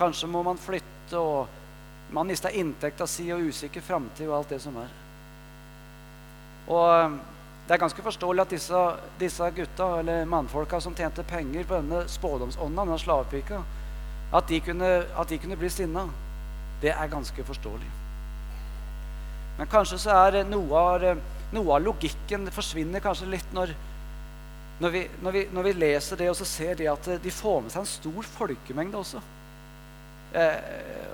Kanskje 0.00 0.30
må 0.32 0.40
man 0.46 0.62
flytte, 0.62 1.20
og 1.20 2.16
man 2.16 2.32
mister 2.32 2.56
inntekta 2.56 3.04
si 3.04 3.28
og 3.34 3.44
usikker 3.44 3.84
framtid 3.84 4.24
og 4.30 4.38
alt 4.38 4.56
det 4.56 4.62
som 4.64 4.80
er. 4.80 4.96
Og 6.72 7.20
det 7.68 7.76
er 7.76 7.84
ganske 7.84 8.08
forståelig 8.08 8.46
at 8.46 8.56
disse, 8.56 8.82
disse 9.20 9.52
gutta, 9.60 9.92
eller 10.00 10.24
mannfolka 10.24 10.80
som 10.80 10.96
tjente 10.96 11.28
penger 11.28 11.68
på 11.68 11.76
denne 11.76 12.06
spådomsånda, 12.08 12.88
denne 12.88 13.02
slavepika, 13.04 13.60
at 14.32 14.48
de 14.48 14.64
kunne, 14.64 14.92
at 15.04 15.28
de 15.28 15.44
kunne 15.44 15.60
bli 15.60 15.76
sinna. 15.76 16.08
Det 16.80 16.96
er 16.96 17.16
ganske 17.18 17.44
forståelig. 17.44 17.99
Men 19.60 19.68
kanskje 19.68 19.98
så 20.00 20.14
er 20.16 20.38
noe 20.48 20.80
av, 20.80 21.02
noe 21.52 21.74
av 21.76 21.82
logikken 21.84 22.48
forsvinner 22.54 23.02
kanskje 23.04 23.28
litt 23.28 23.50
når, 23.52 23.74
når, 24.80 24.94
vi, 24.94 25.02
når, 25.20 25.34
vi, 25.36 25.42
når, 25.52 25.66
vi, 25.68 25.74
leser 25.82 26.16
det 26.16 26.30
og 26.32 26.38
så 26.38 26.46
ser 26.48 26.78
de 26.78 26.88
at 26.88 27.08
de 27.20 27.32
får 27.34 27.58
med 27.66 27.74
seg 27.74 27.82
en 27.82 27.90
stor 27.90 28.30
folkemengde 28.38 28.96
også. 29.02 29.20
Eh, 30.32 30.56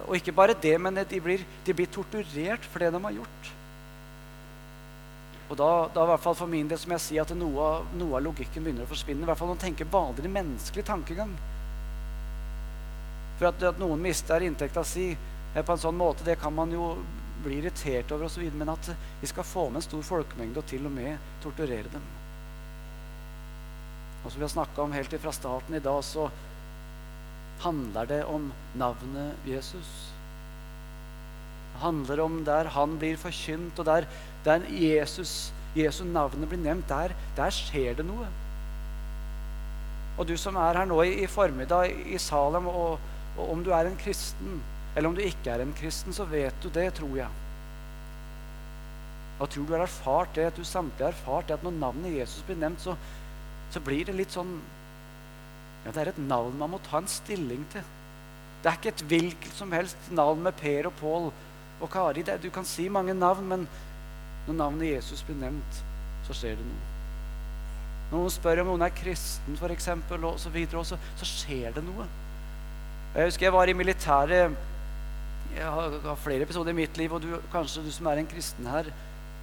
og 0.06 0.14
ikke 0.20 0.36
bare 0.36 0.54
det, 0.62 0.76
men 0.78 0.94
de 0.94 1.20
blir, 1.24 1.42
de 1.66 1.74
blir 1.74 1.90
torturert 1.90 2.70
for 2.70 2.86
det 2.86 2.92
de 2.94 3.02
har 3.08 3.16
gjort. 3.18 3.50
Og 5.50 5.58
da, 5.58 5.68
da 5.90 6.06
i 6.06 6.12
hvert 6.12 6.24
fall 6.28 6.38
for 6.38 6.54
min 6.54 6.70
del 6.70 6.78
som 6.78 6.94
jeg 6.94 7.02
sier 7.02 7.26
at 7.26 7.34
noe 7.34 7.68
noe 7.98 8.14
av 8.18 8.24
logikken 8.28 8.62
begynner 8.62 8.86
å 8.86 8.94
forsvinne. 8.94 9.26
I 9.26 9.30
hvert 9.32 9.42
fall 9.42 9.50
når 9.50 9.58
man 9.58 9.66
tenker 9.66 9.90
vanlig 9.90 10.30
menneskelig 10.38 10.86
tankegang. 10.86 11.34
For 13.40 13.50
at, 13.50 13.70
at 13.74 13.82
noen 13.82 14.06
mister 14.06 14.46
inntekta 14.46 14.86
si 14.86 15.10
på 15.56 15.66
en 15.72 15.82
sånn 15.82 15.98
måte, 15.98 16.22
det 16.22 16.38
kan 16.38 16.54
man 16.54 16.70
jo 16.70 16.94
bli 17.44 17.60
irritert 17.60 18.12
over 18.14 18.28
osv. 18.28 18.48
Men 18.54 18.72
at 18.72 18.90
vi 19.20 19.30
skal 19.30 19.46
få 19.46 19.68
med 19.68 19.82
en 19.82 19.88
stor 19.88 20.04
folkemengde 20.06 20.62
og 20.62 20.68
til 20.70 20.86
og 20.88 20.94
med 20.94 21.16
torturere 21.44 21.92
dem. 21.92 22.10
Og 24.24 24.32
som 24.32 24.40
vi 24.40 24.46
har 24.46 24.54
snakka 24.56 24.82
om 24.82 24.94
helt 24.96 25.14
fra 25.22 25.32
starten 25.32 25.78
i 25.78 25.82
dag, 25.82 26.02
så 26.04 26.28
handler 27.62 28.08
det 28.10 28.22
om 28.28 28.50
navnet 28.74 29.48
Jesus. 29.48 29.90
Det 31.76 31.82
handler 31.82 32.20
om 32.24 32.40
der 32.44 32.72
han 32.72 32.96
blir 32.98 33.18
forkynt, 33.20 33.78
og 33.78 33.86
der 33.86 34.08
der 34.46 34.62
Jesus, 34.70 35.52
Jesu 35.76 36.04
navnet 36.04 36.48
blir 36.48 36.60
nevnt, 36.62 36.88
der, 36.88 37.14
der, 37.36 37.50
skjer 37.50 37.96
det 37.98 38.06
noe. 38.06 38.28
Og 40.16 40.28
du 40.28 40.36
som 40.40 40.56
er 40.56 40.78
her 40.78 40.88
nå 40.88 41.00
i, 41.02 41.16
i 41.24 41.26
formiddag 41.26 41.90
i 42.14 42.18
Salem, 42.22 42.68
og, 42.70 43.00
og, 43.34 43.42
om 43.50 43.64
du 43.64 43.72
er 43.74 43.90
en 43.90 43.98
kristen, 44.00 44.60
eller 44.96 45.10
om 45.10 45.16
du 45.16 45.20
ikke 45.20 45.52
er 45.52 45.60
en 45.60 45.74
kristen, 45.76 46.14
så 46.16 46.24
vet 46.28 46.56
du 46.64 46.70
det, 46.72 46.88
tror 46.96 47.18
jeg. 47.18 47.28
Jeg 49.36 49.50
tror 49.52 49.66
du 49.68 49.74
har 49.74 49.84
erfart 49.84 50.32
det, 50.34 50.46
at 50.48 50.56
du 50.56 50.64
samtidig 50.64 51.04
har 51.04 51.12
erfart 51.12 51.50
det 51.50 51.58
at 51.58 51.64
når 51.66 51.76
navnet 51.76 52.14
Jesus 52.16 52.44
blir 52.46 52.56
nevnt, 52.56 52.80
så, 52.80 52.94
så 53.70 53.82
blir 53.84 54.08
det 54.08 54.16
litt 54.16 54.32
sånn 54.32 54.56
Ja, 55.84 55.92
det 55.92 56.00
er 56.02 56.08
et 56.10 56.22
navn 56.24 56.56
man 56.58 56.72
må 56.72 56.80
ta 56.82 56.98
en 56.98 57.10
stilling 57.10 57.60
til. 57.70 57.84
Det 58.62 58.70
er 58.70 58.78
ikke 58.80 58.90
et 58.94 59.04
hvilket 59.06 59.52
som 59.54 59.70
helst 59.76 60.08
navn 60.10 60.40
med 60.42 60.56
Per 60.58 60.88
og 60.88 60.96
Pål 60.98 61.28
og 61.28 61.90
Kari. 61.92 62.24
Det, 62.26 62.40
du 62.42 62.48
kan 62.50 62.66
si 62.66 62.88
mange 62.90 63.14
navn, 63.14 63.46
men 63.46 63.66
når 64.48 64.56
navnet 64.56 64.96
Jesus 64.96 65.22
blir 65.28 65.38
nevnt, 65.38 65.82
så 66.26 66.34
skjer 66.34 66.56
det 66.58 66.66
noe. 66.66 66.88
Når 68.08 68.16
noen 68.16 68.34
spør 68.34 68.62
om 68.64 68.72
noen 68.72 68.86
er 68.86 68.96
kristen, 68.96 69.58
og 69.60 70.40
så, 70.40 70.50
videre, 70.50 70.82
så, 70.88 70.98
så 71.20 71.28
skjer 71.28 71.76
det 71.76 71.84
noe. 71.86 72.08
Jeg 73.14 73.30
husker 73.30 73.46
jeg 73.46 73.54
var 73.54 73.70
i 73.70 73.76
militæret 73.76 74.56
Jeg 75.54 75.66
har 75.68 76.16
flere 76.22 76.46
episoder 76.46 76.74
i 76.74 76.80
mitt 76.80 76.98
liv, 76.98 77.12
og 77.12 77.22
du, 77.22 77.30
kanskje 77.52 77.84
du 77.86 77.92
som 77.94 78.08
er 78.10 78.22
en 78.22 78.30
kristen 78.30 78.66
her, 78.70 78.90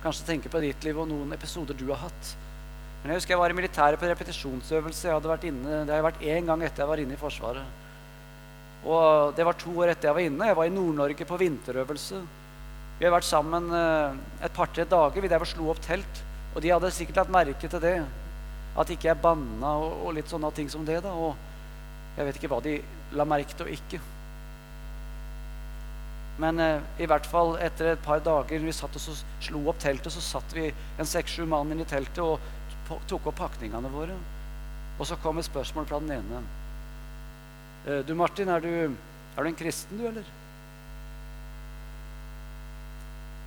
kanskje 0.04 0.28
tenker 0.28 0.52
på 0.52 0.62
ditt 0.64 0.84
liv 0.84 0.98
og 1.00 1.08
noen 1.10 1.32
episoder 1.36 1.78
du 1.78 1.88
har 1.94 2.04
hatt. 2.04 2.34
Men 3.04 3.12
jeg 3.12 3.20
husker 3.20 3.36
jeg 3.36 3.42
var 3.42 3.52
i 3.52 3.56
militæret 3.58 4.00
på 4.00 4.08
repetisjonsøvelse. 4.08 5.08
Jeg 5.10 5.16
hadde 5.18 5.32
vært 5.32 5.48
inne, 5.50 5.82
Det 5.88 5.92
har 5.96 6.06
vært 6.06 6.22
én 6.24 6.46
gang 6.48 6.62
etter 6.64 6.84
jeg 6.84 6.92
var 6.92 7.02
inne 7.04 7.18
i 7.18 7.20
Forsvaret. 7.20 7.82
Og 8.84 9.36
det 9.36 9.44
var 9.48 9.60
to 9.60 9.74
år 9.80 9.92
etter 9.92 10.08
jeg 10.10 10.16
var 10.16 10.28
inne. 10.28 10.48
Jeg 10.48 10.58
var 10.60 10.70
i 10.70 10.76
Nord-Norge 10.76 11.28
på 11.28 11.40
vinterøvelse. 11.40 12.22
Vi 13.00 13.08
har 13.08 13.12
vært 13.12 13.28
sammen 13.28 13.68
eh, 13.76 14.16
et 14.48 14.56
par-tre 14.56 14.86
dager. 14.88 15.24
Vi 15.24 15.32
drev 15.32 15.44
slo 15.52 15.68
opp 15.74 15.82
telt. 15.84 16.24
Og 16.54 16.62
de 16.64 16.72
hadde 16.72 16.92
sikkert 16.96 17.24
lagt 17.24 17.34
merke 17.34 17.68
til 17.68 17.84
det. 17.84 17.98
At 18.80 18.92
ikke 18.94 19.10
jeg 19.10 19.22
banna 19.24 19.76
og, 19.82 20.06
og, 20.06 20.16
litt 20.16 20.32
sånne 20.32 20.52
ting 20.56 20.72
som 20.72 20.86
det. 20.88 21.02
da. 21.04 21.12
Og 21.12 21.36
jeg 22.16 22.30
vet 22.30 22.40
ikke 22.40 22.52
hva 22.54 22.64
de 22.64 22.78
la 23.20 23.28
merke 23.28 23.56
til 23.56 23.68
og 23.68 23.76
ikke. 23.76 24.00
Men 26.42 26.60
eh, 26.60 26.82
i 27.04 27.08
hvert 27.10 27.28
fall 27.30 27.56
etter 27.62 27.92
et 27.94 28.04
par 28.06 28.24
dager 28.26 28.64
vi 28.64 28.74
satt 28.74 28.96
og 28.98 29.24
slo 29.44 29.64
opp 29.70 29.82
teltet, 29.84 30.14
så 30.14 30.24
satt 30.24 30.56
vi 30.58 30.72
en 30.72 31.10
seks-sju 31.10 31.46
mann 31.50 31.72
inn 31.74 31.84
i 31.84 31.90
teltet 31.90 32.24
og 32.26 32.40
tok 33.10 33.30
opp 33.30 33.38
pakningene 33.44 33.92
våre. 33.94 34.16
Og 34.98 35.06
så 35.10 35.18
kom 35.22 35.40
et 35.40 35.48
spørsmål 35.48 35.88
fra 35.90 36.00
den 36.02 36.16
ene. 36.18 36.42
Eh, 37.86 38.02
du 38.08 38.16
Martin, 38.18 38.50
er 38.50 38.64
du, 38.64 38.96
er 39.36 39.44
du 39.44 39.52
en 39.52 39.60
kristen, 39.60 40.00
du, 40.00 40.08
eller? 40.10 40.32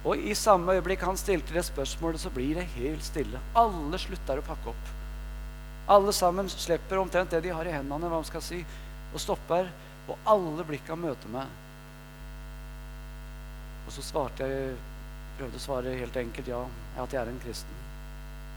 Og 0.06 0.22
i 0.22 0.36
samme 0.38 0.76
øyeblikk 0.76 1.02
han 1.02 1.18
stilte 1.18 1.54
det 1.56 1.64
spørsmålet, 1.66 2.22
så 2.22 2.30
blir 2.30 2.54
det 2.54 2.68
helt 2.76 3.02
stille. 3.02 3.40
Alle 3.58 3.98
slutter 3.98 4.38
å 4.38 4.46
pakke 4.46 4.70
opp. 4.70 4.92
Alle 5.90 6.14
sammen 6.14 6.50
slipper 6.50 7.00
omtrent 7.00 7.34
det 7.34 7.42
de 7.42 7.54
har 7.54 7.66
i 7.66 7.74
hendene, 7.74 8.06
hva 8.06 8.20
man 8.20 8.26
skal 8.26 8.42
si, 8.42 8.60
og 9.12 9.22
stopper. 9.22 9.70
Og 10.06 10.28
alle 10.30 10.62
blikka 10.66 10.94
møter 10.94 11.30
meg. 11.32 11.50
Og 13.86 13.94
så 13.94 14.04
svarte 14.04 14.46
jeg 14.50 14.74
prøvde 15.36 15.60
å 15.60 15.62
svare 15.62 15.98
helt 16.00 16.16
enkelt 16.16 16.48
ja, 16.50 16.62
at 16.98 17.12
jeg 17.12 17.20
er 17.20 17.30
en 17.30 17.42
kristen. 17.42 17.84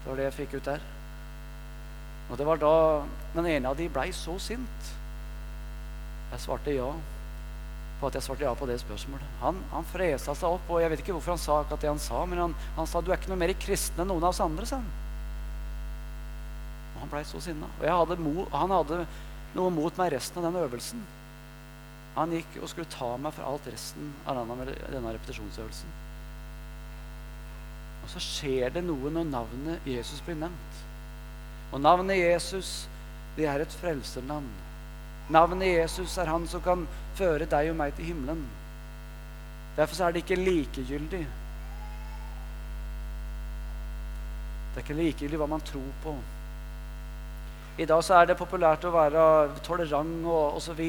Det 0.00 0.08
var 0.08 0.18
det 0.18 0.26
jeg 0.30 0.36
fikk 0.38 0.56
ut 0.58 0.70
der. 0.70 0.84
Og 2.30 2.38
det 2.38 2.46
var 2.46 2.60
da 2.62 2.74
den 3.34 3.48
ene 3.50 3.70
av 3.70 3.78
de 3.78 3.88
blei 3.92 4.08
så 4.16 4.36
sint. 4.42 4.92
Jeg 6.30 6.44
svarte 6.44 6.74
ja 6.74 6.88
på 8.00 8.08
at 8.08 8.16
jeg 8.16 8.24
svarte 8.24 8.46
ja 8.46 8.54
på 8.56 8.68
det 8.70 8.78
spørsmålet. 8.80 9.36
Han, 9.42 9.58
han 9.74 9.88
fresa 9.90 10.32
seg 10.32 10.56
opp, 10.56 10.70
og 10.72 10.80
jeg 10.80 10.92
vet 10.92 11.02
ikke 11.02 11.12
hvorfor 11.18 11.34
han 11.34 11.42
sa 11.42 11.58
akkurat 11.60 11.84
det 11.84 11.90
han 11.90 12.00
sa, 12.00 12.22
men 12.24 12.40
han, 12.40 12.54
han 12.78 12.88
sa 12.88 13.02
du 13.04 13.10
er 13.10 13.20
ikke 13.20 13.32
noe 13.32 13.42
mer 13.42 13.52
kristen 13.60 14.00
enn 14.00 14.08
noen 14.08 14.24
av 14.24 14.32
oss 14.32 14.40
andre, 14.44 14.68
sa 14.68 14.78
han. 14.80 14.88
Og 16.94 17.02
han 17.02 17.12
blei 17.12 17.24
så 17.28 17.42
sinna. 17.44 17.68
Og 17.76 17.90
hadde 17.90 18.16
mo, 18.22 18.46
han 18.54 18.72
hadde 18.72 19.02
noe 19.58 19.74
mot 19.74 20.00
meg 20.00 20.14
resten 20.14 20.40
av 20.40 20.48
den 20.48 20.62
øvelsen. 20.62 21.04
Han 22.16 22.32
gikk 22.34 22.58
og 22.60 22.70
skulle 22.70 22.90
ta 22.90 23.10
meg 23.22 23.34
for 23.36 23.46
alt 23.46 23.68
resten 23.70 24.10
av 24.28 24.40
denne, 24.40 25.12
repetisjonsøvelsen. 25.14 25.92
Og 28.00 28.08
så 28.10 28.22
skjer 28.24 28.72
det 28.74 28.82
noe 28.86 29.12
når 29.14 29.28
navnet 29.28 29.86
Jesus 29.88 30.22
blir 30.26 30.38
nevnt. 30.40 30.80
Og 31.70 31.82
navnet 31.84 32.18
Jesus, 32.18 32.88
det 33.36 33.46
er 33.46 33.62
et 33.62 33.76
frelsernavn. 33.82 34.48
Navnet 35.30 35.70
Jesus 35.70 36.16
er 36.18 36.32
han 36.32 36.48
som 36.50 36.62
kan 36.64 36.88
føre 37.18 37.46
deg 37.46 37.70
og 37.70 37.78
meg 37.78 37.94
til 37.94 38.10
himmelen. 38.10 38.42
Derfor 39.76 40.02
er 40.04 40.12
det 40.12 40.24
ikke 40.24 40.40
likegyldig. 40.40 41.22
Det 44.70 44.80
er 44.80 44.82
ikke 44.82 44.98
likegyldig 44.98 45.38
hva 45.38 45.48
man 45.50 45.62
tror 45.66 45.94
på. 46.02 46.16
I 47.78 47.86
dag 47.88 48.02
så 48.04 48.16
er 48.18 48.26
det 48.28 48.36
populært 48.36 48.84
å 48.84 48.92
være 48.92 49.22
tolerant 49.64 50.26
og 50.28 50.58
osv. 50.58 50.80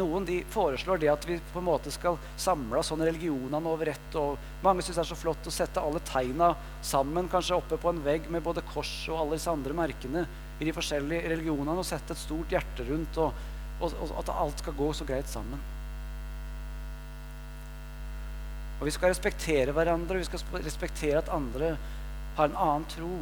Noen 0.00 0.26
de 0.26 0.40
foreslår 0.50 1.02
det 1.02 1.10
at 1.12 1.26
vi 1.28 1.36
på 1.52 1.60
en 1.60 1.68
måte 1.68 1.92
skal 1.94 2.16
samle 2.40 2.82
sånne 2.82 3.06
religionene 3.10 3.70
over 3.70 3.92
ett. 3.92 4.18
Mange 4.64 4.82
syns 4.82 4.98
det 4.98 5.04
er 5.04 5.10
så 5.12 5.20
flott 5.20 5.46
å 5.46 5.54
sette 5.54 5.82
alle 5.82 6.02
tegna 6.08 6.54
sammen, 6.82 7.28
kanskje 7.30 7.60
oppe 7.60 7.78
på 7.78 7.92
en 7.92 8.02
vegg 8.02 8.30
med 8.32 8.42
både 8.42 8.64
kors 8.72 8.92
og 9.12 9.20
alle 9.20 9.38
disse 9.38 9.52
andre 9.52 9.76
merkene 9.76 10.24
i 10.58 10.66
de 10.66 10.74
forskjellige 10.74 11.34
religionene, 11.34 11.76
og 11.78 11.86
sette 11.86 12.16
et 12.16 12.24
stort 12.24 12.52
hjerte 12.54 12.88
rundt. 12.88 13.20
og 13.20 13.52
og, 13.80 13.94
og 14.00 14.18
at 14.22 14.32
alt 14.34 14.62
skal 14.62 14.76
gå 14.78 14.90
så 14.94 15.06
greit 15.08 15.30
sammen. 15.30 15.62
Og 18.80 18.88
vi 18.88 18.94
skal 18.94 19.12
respektere 19.12 19.74
hverandre, 19.74 20.18
og 20.18 20.22
vi 20.22 20.28
skal 20.28 20.64
respektere 20.64 21.20
at 21.20 21.32
andre 21.32 21.76
har 22.36 22.50
en 22.50 22.58
annen 22.58 22.86
tro. 22.90 23.12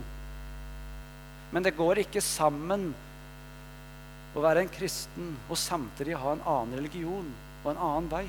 Men 1.52 1.64
det 1.64 1.76
går 1.76 2.02
ikke 2.02 2.24
sammen 2.24 2.90
å 4.32 4.42
være 4.42 4.64
en 4.64 4.72
kristen 4.72 5.34
og 5.48 5.60
samtidig 5.60 6.16
ha 6.16 6.32
en 6.32 6.44
annen 6.48 6.80
religion 6.80 7.28
og 7.62 7.70
en 7.72 7.82
annen 7.88 8.10
vei. 8.12 8.24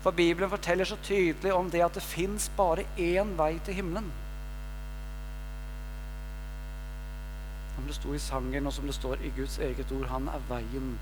For 0.00 0.16
Bibelen 0.16 0.50
forteller 0.52 0.88
så 0.88 0.96
tydelig 1.04 1.52
om 1.52 1.68
det 1.70 1.82
at 1.84 1.98
det 1.98 2.06
fins 2.06 2.48
bare 2.56 2.86
én 2.96 3.34
vei 3.36 3.52
til 3.66 3.82
himmelen. 3.82 4.10
som 7.80 7.86
det 7.88 7.96
sto 7.96 8.14
i 8.14 8.18
sangen, 8.20 8.66
og 8.66 8.72
som 8.72 8.86
det 8.86 8.94
står 8.94 9.22
i 9.24 9.32
Guds 9.36 9.58
eget 9.58 9.92
ord. 9.96 10.08
Han 10.10 10.28
er 10.28 10.42
veien, 10.50 10.98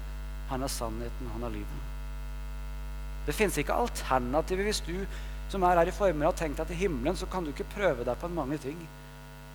han 0.48 0.62
er 0.62 0.70
sannheten, 0.70 1.30
han 1.32 1.42
er 1.42 1.56
livet. 1.56 1.80
Det 3.26 3.34
fins 3.34 3.58
ikke 3.58 3.74
alternativer 3.74 4.68
hvis 4.68 4.84
du 4.86 4.94
som 5.50 5.64
er 5.64 5.80
her 5.80 5.88
i 5.88 5.96
formiddag 5.96 6.30
har 6.30 6.38
tenkt 6.38 6.60
deg 6.60 6.70
til 6.70 6.82
himmelen, 6.84 7.16
så 7.16 7.26
kan 7.26 7.44
du 7.44 7.50
ikke 7.50 7.66
prøve 7.74 8.04
deg 8.04 8.20
på 8.20 8.30
mange 8.32 8.58
ting. 8.62 8.78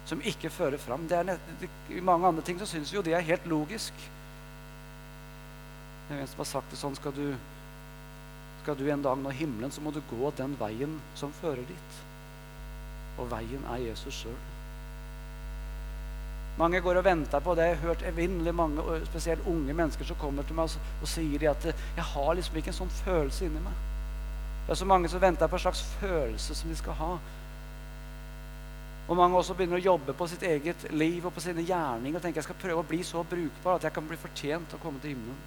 Som 0.06 0.22
ikke 0.22 0.52
fører 0.52 0.78
fram. 0.78 1.08
Nett, 1.08 1.68
I 1.90 2.02
mange 2.04 2.28
andre 2.28 2.44
ting 2.46 2.60
så 2.60 2.68
syns 2.70 2.92
vi 2.92 3.00
jo 3.00 3.06
det 3.06 3.16
er 3.18 3.28
helt 3.28 3.46
logisk. 3.50 3.94
Det 6.08 6.18
er 6.18 6.24
en 6.24 6.32
som 6.32 6.44
har 6.44 6.50
sagt 6.50 6.72
det 6.74 6.80
sånn 6.80 6.98
skal 7.00 7.16
du, 7.16 7.28
skal 8.64 8.80
du 8.80 8.88
en 8.92 9.06
dag 9.06 9.20
nå 9.20 9.32
himmelen, 9.32 9.72
så 9.72 9.84
må 9.84 9.94
du 9.96 10.02
gå 10.10 10.34
den 10.38 10.58
veien 10.60 10.98
som 11.20 11.32
fører 11.40 11.64
dit. 11.68 12.02
Og 13.22 13.30
veien 13.32 13.64
er 13.72 13.86
Jesus 13.88 14.24
sjøl. 14.24 14.42
Mange 16.58 16.84
går 16.86 17.00
og 17.00 17.06
venter 17.08 17.42
på 17.42 17.56
det. 17.58 17.66
Jeg 17.66 17.78
har 17.80 17.88
hørt 17.88 18.04
evinnelig 18.06 18.54
mange, 18.54 19.00
spesielt 19.08 19.48
unge 19.50 19.74
mennesker 19.74 20.06
som 20.06 20.20
kommer 20.22 20.46
til 20.46 20.58
meg 20.58 20.70
og, 20.70 20.92
og 21.02 21.10
sier 21.10 21.50
at 21.50 21.66
'jeg 21.66 22.06
har 22.06 22.34
liksom 22.34 22.58
ikke 22.58 22.70
en 22.70 22.82
sånn 22.82 22.94
følelse 23.00 23.46
inni 23.46 23.64
meg'. 23.64 23.80
Det 24.66 24.72
er 24.72 24.76
så 24.76 24.86
mange 24.86 25.10
som 25.10 25.22
venter 25.22 25.48
på 25.48 25.56
en 25.56 25.60
slags 25.60 25.82
følelse 26.00 26.56
som 26.56 26.70
de 26.70 26.76
skal 26.76 26.94
ha. 26.94 27.18
Og 29.08 29.18
mange 29.20 29.36
også 29.36 29.56
begynner 29.58 29.82
å 29.82 29.84
jobbe 29.84 30.16
på 30.16 30.28
sitt 30.32 30.46
eget 30.48 30.86
liv 30.96 31.26
og 31.28 31.34
på 31.36 31.44
sine 31.44 31.66
gjerninger 31.68 32.20
og 32.20 32.24
tenker 32.24 32.40
jeg 32.40 32.48
skal 32.48 32.62
prøve 32.62 32.84
å 32.86 32.88
bli 32.88 33.02
så 33.04 33.24
brukbar 33.28 33.76
at 33.76 33.88
jeg 33.88 33.96
kan 33.98 34.08
bli 34.08 34.20
fortjent 34.20 34.76
å 34.78 34.80
komme 34.84 35.04
til 35.04 35.16
himmelen. 35.16 35.42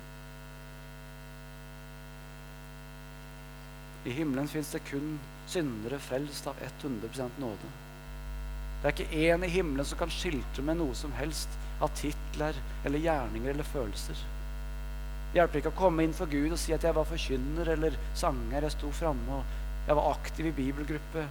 I 4.06 4.12
himmelen 4.14 4.48
fins 4.48 4.68
det 4.74 4.84
kun 4.86 5.16
syndere 5.50 5.98
frelst 5.98 6.46
av 6.46 6.60
100 6.62 7.30
nåde. 7.40 7.72
Det 8.82 8.90
er 8.90 8.92
ikke 8.92 9.24
én 9.24 9.46
i 9.46 9.50
himmelen 9.50 9.88
som 9.88 9.98
kan 9.98 10.12
skilte 10.12 10.62
med 10.62 10.78
noe 10.78 10.94
som 10.94 11.14
helst 11.16 11.56
av 11.82 11.90
titler 11.96 12.54
eller 12.84 13.02
gjerninger 13.02 13.50
eller 13.54 13.66
følelser. 13.72 14.20
Det 15.32 15.40
hjelper 15.40 15.62
ikke 15.62 15.72
å 15.72 15.80
komme 15.80 16.04
inn 16.04 16.14
for 16.16 16.30
Gud 16.30 16.52
og 16.52 16.60
si 16.60 16.76
at 16.76 16.84
jeg 16.86 16.94
var 16.96 17.08
forkynner 17.08 17.72
eller 17.72 17.96
sanger, 18.16 18.62
jeg 18.62 18.76
sto 18.76 18.92
framme 18.94 19.40
og 19.40 19.88
jeg 19.88 19.98
var 19.98 20.12
aktiv 20.12 20.48
i 20.50 20.54
bibelgruppe. 20.60 21.26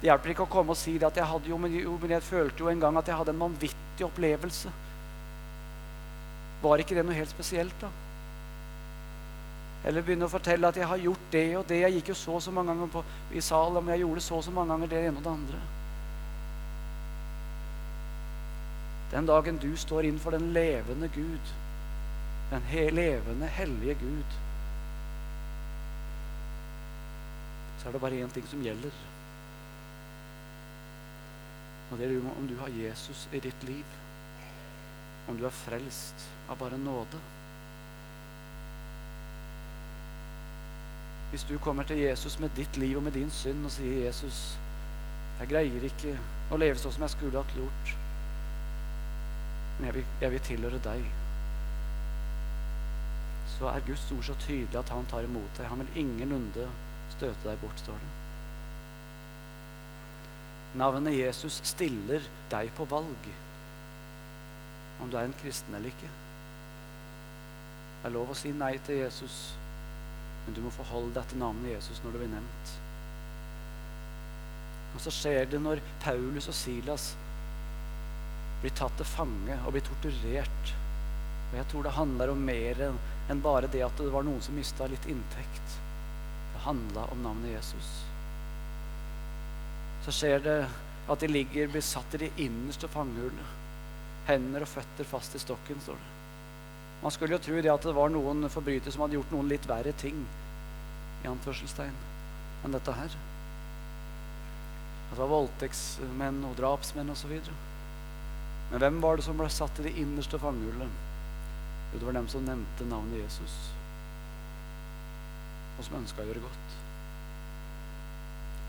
Det 0.00 0.10
hjelper 0.10 0.32
ikke 0.32 0.44
å 0.44 0.50
komme 0.52 0.74
og 0.74 0.78
si 0.78 0.96
det 1.00 1.06
at 1.08 1.16
jeg 1.16 1.28
hadde 1.28 1.48
jo, 1.48 1.58
men, 1.60 1.76
jeg 2.12 2.24
følte 2.24 2.64
jo 2.64 2.68
en 2.68 2.82
gang 2.82 2.98
at 3.00 3.08
jeg 3.08 3.16
hadde 3.16 3.32
en 3.32 3.44
vanvittig 3.46 4.04
opplevelse. 4.04 4.72
Var 6.62 6.82
ikke 6.82 6.98
det 6.98 7.04
noe 7.06 7.16
helt 7.16 7.32
spesielt, 7.32 7.76
da? 7.80 7.88
Eller 9.86 10.02
begynne 10.02 10.26
å 10.26 10.32
fortelle 10.32 10.68
at 10.68 10.76
jeg 10.76 10.88
har 10.90 10.98
gjort 10.98 11.26
det 11.32 11.46
og 11.56 11.66
det. 11.70 11.80
Jeg 11.84 11.98
gikk 11.98 12.10
jo 12.10 12.18
så 12.18 12.36
og 12.36 12.42
så 12.42 12.52
mange 12.52 12.74
ganger 12.74 12.92
på, 12.92 13.02
i 13.38 13.42
salen, 13.44 13.78
men 13.84 13.94
jeg 13.94 14.02
gjorde 14.02 14.24
så 14.24 14.38
og 14.40 14.44
så 14.44 14.54
mange 14.54 14.74
ganger 14.74 14.92
det 14.92 15.02
ene 15.06 15.20
og 15.20 15.26
det 15.26 15.32
andre. 15.32 15.60
Den 19.12 19.28
dagen 19.30 19.60
du 19.62 19.68
står 19.78 20.08
innenfor 20.08 20.34
den 20.34 20.50
levende 20.52 21.08
Gud, 21.14 21.52
den 22.50 22.66
he 22.72 22.88
levende, 22.90 23.46
hellige 23.46 23.94
Gud, 24.00 24.40
så 27.78 27.88
er 27.88 27.94
det 27.94 28.02
bare 28.02 28.24
én 28.24 28.32
ting 28.34 28.48
som 28.50 28.64
gjelder. 28.64 28.90
Og 31.90 31.98
det 31.98 32.06
er 32.06 32.30
om 32.38 32.48
du 32.48 32.56
har 32.58 32.68
Jesus 32.68 33.28
i 33.32 33.40
ditt 33.40 33.64
liv. 33.64 33.84
Om 35.28 35.38
du 35.38 35.46
er 35.46 35.54
frelst 35.54 36.26
av 36.48 36.58
bare 36.58 36.78
nåde. 36.78 37.20
Hvis 41.30 41.44
du 41.44 41.58
kommer 41.58 41.82
til 41.82 41.98
Jesus 41.98 42.38
med 42.38 42.50
ditt 42.56 42.76
liv 42.76 42.96
og 42.96 43.02
med 43.02 43.12
din 43.12 43.30
synd 43.30 43.64
og 43.64 43.70
sier 43.70 44.04
'Jesus, 44.04 44.58
jeg 45.40 45.48
greier 45.48 45.84
ikke 45.84 46.18
å 46.50 46.56
leve 46.56 46.78
sånn 46.78 46.92
som 46.92 47.02
jeg 47.02 47.10
skulle 47.10 47.38
hatt 47.42 47.56
gjort', 47.56 47.96
men 49.78 49.86
jeg 49.86 49.94
vil, 49.94 50.04
jeg 50.20 50.30
vil 50.30 50.40
tilhøre 50.40 50.78
deg, 50.84 51.04
så 53.58 53.68
er 53.68 53.80
Guds 53.86 54.12
ord 54.12 54.22
så 54.22 54.34
tydelig 54.34 54.78
at 54.78 54.88
han 54.88 55.06
tar 55.06 55.24
imot 55.24 55.58
deg. 55.58 55.66
Han 55.66 55.78
vil 55.78 56.04
ingenlunde 56.04 56.68
støte 57.10 57.48
deg 57.48 57.58
bort, 57.60 57.78
står 57.78 57.92
det. 57.92 58.25
Navnet 60.74 61.14
Jesus 61.14 61.60
stiller 61.64 62.24
deg 62.50 62.72
på 62.76 62.84
valg 62.90 63.28
om 65.00 65.10
du 65.12 65.16
er 65.16 65.28
en 65.28 65.38
kristen 65.40 65.74
eller 65.76 65.92
ikke. 65.92 66.08
Det 68.00 68.10
er 68.10 68.14
lov 68.16 68.32
å 68.32 68.36
si 68.38 68.50
nei 68.56 68.74
til 68.86 69.02
Jesus 69.04 69.38
men 70.46 70.54
du 70.54 70.62
må 70.62 70.70
forholde 70.70 71.10
deg 71.16 71.26
til 71.30 71.40
navnet 71.42 71.72
Jesus 71.72 71.98
når 72.04 72.12
det 72.14 72.20
blir 72.22 72.34
nevnt. 72.36 72.74
Og 74.94 75.02
så 75.02 75.12
skjer 75.12 75.48
det 75.50 75.58
når 75.60 75.82
Paulus 76.04 76.46
og 76.52 76.54
Silas 76.56 77.08
blir 78.62 78.74
tatt 78.78 78.94
til 78.96 79.08
fange 79.10 79.58
og 79.64 79.74
blir 79.74 79.84
torturert. 79.88 80.72
Og 81.50 81.56
jeg 81.58 81.68
tror 81.72 81.86
det 81.86 81.96
handler 81.98 82.32
om 82.32 82.46
mer 82.46 82.84
enn 82.86 83.42
bare 83.42 83.70
det 83.72 83.82
at 83.84 83.98
det 83.98 84.12
var 84.14 84.24
noen 84.26 84.42
som 84.44 84.54
mista 84.56 84.86
litt 84.90 85.10
inntekt. 85.10 85.78
Det 86.54 86.62
handla 86.62 87.08
om 87.10 87.26
navnet 87.26 87.56
Jesus. 87.56 87.90
Så 90.06 90.14
skjer 90.14 90.38
det 90.38 90.58
at 91.10 91.22
de 91.22 91.28
ligger, 91.30 91.66
blir 91.70 91.82
satt 91.82 92.14
i 92.14 92.20
de 92.22 92.28
innerste 92.44 92.86
fangehullene. 92.90 93.46
Hender 94.28 94.62
og 94.62 94.70
føtter 94.70 95.06
fast 95.06 95.34
i 95.34 95.42
stokken, 95.42 95.80
står 95.82 95.98
det. 95.98 96.12
Man 97.02 97.12
skulle 97.14 97.34
jo 97.34 97.42
tro 97.42 97.58
det 97.58 97.72
at 97.72 97.84
det 97.86 97.94
var 97.94 98.10
noen 98.14 98.46
forbrytere 98.50 98.94
som 98.94 99.02
hadde 99.04 99.18
gjort 99.18 99.34
noen 99.34 99.50
litt 99.50 99.66
verre 99.68 99.92
ting 99.98 100.22
i 101.24 101.28
anførselstegn, 101.30 101.98
enn 102.64 102.74
dette 102.74 102.94
her. 102.94 103.18
At 105.08 105.12
det 105.12 105.20
var 105.20 105.34
voldtektsmenn 105.34 106.40
og 106.48 106.56
drapsmenn 106.58 107.12
osv. 107.12 107.34
Men 108.70 108.82
hvem 108.82 109.02
var 109.02 109.18
det 109.18 109.26
som 109.26 109.38
ble 109.38 109.50
satt 109.52 109.82
i 109.82 109.88
det 109.88 109.94
innerste 110.02 110.38
fangehullene? 110.42 110.88
Jo, 111.92 111.98
det 111.98 112.06
var 112.06 112.18
dem 112.18 112.30
som 112.30 112.46
nevnte 112.46 112.86
navnet 112.86 113.24
Jesus, 113.24 113.54
og 115.76 115.86
som 115.86 115.98
ønska 116.00 116.22
å 116.22 116.30
gjøre 116.30 116.46
godt. 116.46 116.85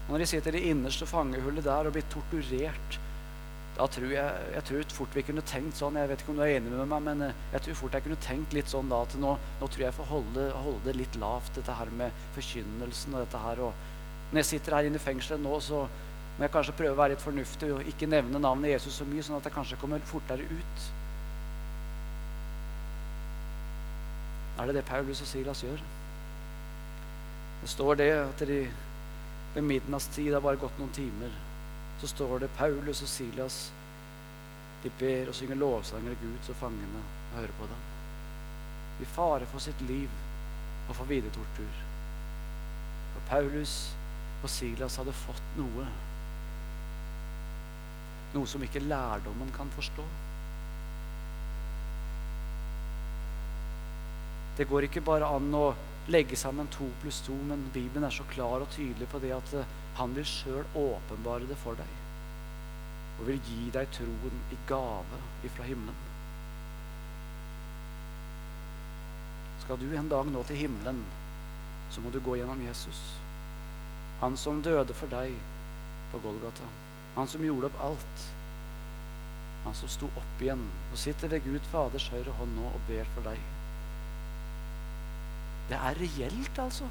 Og 0.08 0.14
når 0.14 0.24
de 0.24 0.30
sitter 0.32 0.56
i 0.56 0.62
det 0.62 0.72
innerste 0.72 1.06
fangehullet 1.10 1.66
der 1.68 1.90
og 1.90 1.96
blir 1.96 2.08
torturert 2.12 3.00
da 3.78 3.86
tror 3.94 4.10
jeg, 4.10 4.46
jeg 4.56 4.66
tror 4.66 4.94
fort 4.98 5.14
vi 5.16 5.24
kunne 5.28 5.44
tenkt 5.46 5.78
sånn 5.78 6.00
Jeg 6.00 6.10
vet 6.10 6.22
ikke 6.24 6.32
om 6.34 6.40
du 6.40 6.44
er 6.48 6.56
enig 6.56 6.72
med 6.74 6.90
meg, 6.90 7.04
men 7.06 7.20
eh, 7.28 7.42
jeg 7.54 7.66
tror 7.66 7.78
fort 7.84 7.98
jeg 7.98 8.06
kunne 8.08 8.24
tenkt 8.26 8.56
litt 8.58 8.72
sånn 8.72 8.90
da 8.90 9.04
at 9.06 9.14
nå, 9.22 9.36
nå 9.60 9.70
tror 9.70 9.84
jeg 9.86 9.96
får 10.00 10.10
holde, 10.10 10.46
holde, 10.66 10.82
det 10.88 10.96
litt 10.98 11.18
lavt, 11.22 11.54
dette 11.60 11.76
her 11.78 11.92
med 12.00 12.24
forkynnelsen 12.34 13.14
og 13.14 13.22
dette 13.22 13.42
her. 13.44 13.62
Og 13.68 14.32
når 14.32 14.42
jeg 14.42 14.50
sitter 14.50 14.78
her 14.80 14.90
inne 14.90 14.98
i 14.98 15.04
fengselet 15.04 15.44
nå, 15.44 15.60
så 15.62 15.84
må 16.38 16.46
jeg 16.46 16.54
kanskje 16.56 16.76
prøve 16.80 16.96
å 16.96 17.02
være 17.02 17.14
litt 17.14 17.26
fornuftig 17.26 17.70
og 17.76 17.92
ikke 17.92 18.10
nevne 18.10 18.42
navnet 18.42 18.74
Jesus 18.74 18.98
så 18.98 19.06
mye, 19.10 19.26
sånn 19.26 19.38
at 19.38 19.46
jeg 19.46 19.58
kanskje 19.60 19.80
kommer 19.84 20.10
fortere 20.10 20.50
ut. 20.50 20.90
Er 24.58 24.70
det 24.70 24.80
det 24.80 24.88
Paulus 24.90 25.22
og 25.22 25.30
Silas 25.30 25.62
gjør? 25.62 25.86
Det 27.62 27.70
står 27.70 28.02
det 28.02 28.12
at 28.24 28.46
de 28.50 28.62
ved 29.58 29.66
midnattstid 29.66 30.32
har 30.38 30.46
bare 30.46 30.62
gått 30.62 30.78
noen 30.78 30.94
timer 30.94 31.34
så 32.00 32.08
står 32.08 32.40
det 32.40 32.54
Paulus 32.58 33.02
og 33.02 33.10
Silas 33.10 33.58
de 34.84 34.92
ber 35.00 35.32
og 35.32 35.36
synger 35.36 35.58
lovsanger 35.58 36.14
til 36.14 36.30
Gud, 36.30 36.38
så 36.46 36.54
fangene 36.54 37.02
hører 37.34 37.54
på 37.58 37.66
dem. 37.66 37.86
I 39.02 39.08
fare 39.10 39.48
for 39.50 39.62
sitt 39.62 39.80
liv 39.90 40.10
og 40.88 40.94
for 40.96 41.10
videre 41.10 41.34
tortur. 41.34 41.80
For 43.16 43.26
Paulus 43.32 43.74
og 44.44 44.50
Silas 44.54 45.00
hadde 45.02 45.16
fått 45.18 45.58
noe. 45.58 45.88
Noe 48.36 48.50
som 48.50 48.64
ikke 48.64 48.86
lærdommen 48.86 49.50
kan 49.58 49.74
forstå. 49.74 50.06
Det 54.58 54.70
går 54.70 54.86
ikke 54.86 55.06
bare 55.10 55.34
an 55.34 55.50
å 55.58 55.66
legge 56.08 56.36
sammen 56.36 56.68
to 56.72 56.88
pluss 57.02 57.22
to, 57.22 57.34
men 57.34 57.70
Bibelen 57.74 58.04
er 58.08 58.14
så 58.16 58.24
klar 58.32 58.64
og 58.64 58.70
tydelig 58.72 59.08
på 59.12 59.20
det 59.20 59.34
at 59.36 59.54
eh, 59.60 59.72
han 59.98 60.16
vil 60.16 60.28
sjøl 60.28 60.64
åpenbare 60.76 61.50
det 61.50 61.58
for 61.60 61.80
deg. 61.80 61.94
Og 63.20 63.28
vil 63.28 63.42
gi 63.50 63.72
deg 63.74 63.90
troen 63.96 64.44
i 64.54 64.60
gave 64.70 65.20
ifra 65.48 65.66
himmelen. 65.68 66.04
Skal 69.64 69.80
du 69.82 69.88
en 69.92 70.10
dag 70.10 70.30
nå 70.32 70.44
til 70.48 70.62
himmelen, 70.64 71.04
så 71.92 72.02
må 72.02 72.12
du 72.14 72.22
gå 72.24 72.38
gjennom 72.40 72.62
Jesus. 72.64 73.02
Han 74.22 74.38
som 74.40 74.62
døde 74.64 74.96
for 74.96 75.12
deg 75.12 75.36
på 76.14 76.22
Golgata. 76.24 76.70
Han 77.18 77.28
som 77.28 77.44
gjorde 77.44 77.68
opp 77.68 77.84
alt. 77.90 78.26
Han 79.66 79.76
som 79.76 79.92
sto 79.92 80.08
opp 80.16 80.42
igjen 80.42 80.64
og 80.92 80.98
sitter 81.02 81.34
ved 81.34 81.44
Gud 81.44 81.68
Faders 81.74 82.08
høyre 82.14 82.34
hånd 82.40 82.56
nå 82.56 82.72
og 82.72 82.84
ber 82.88 83.10
for 83.16 83.28
deg. 83.28 83.57
Det 85.70 85.76
er 85.76 86.00
reelt, 86.00 86.60
altså. 86.60 86.88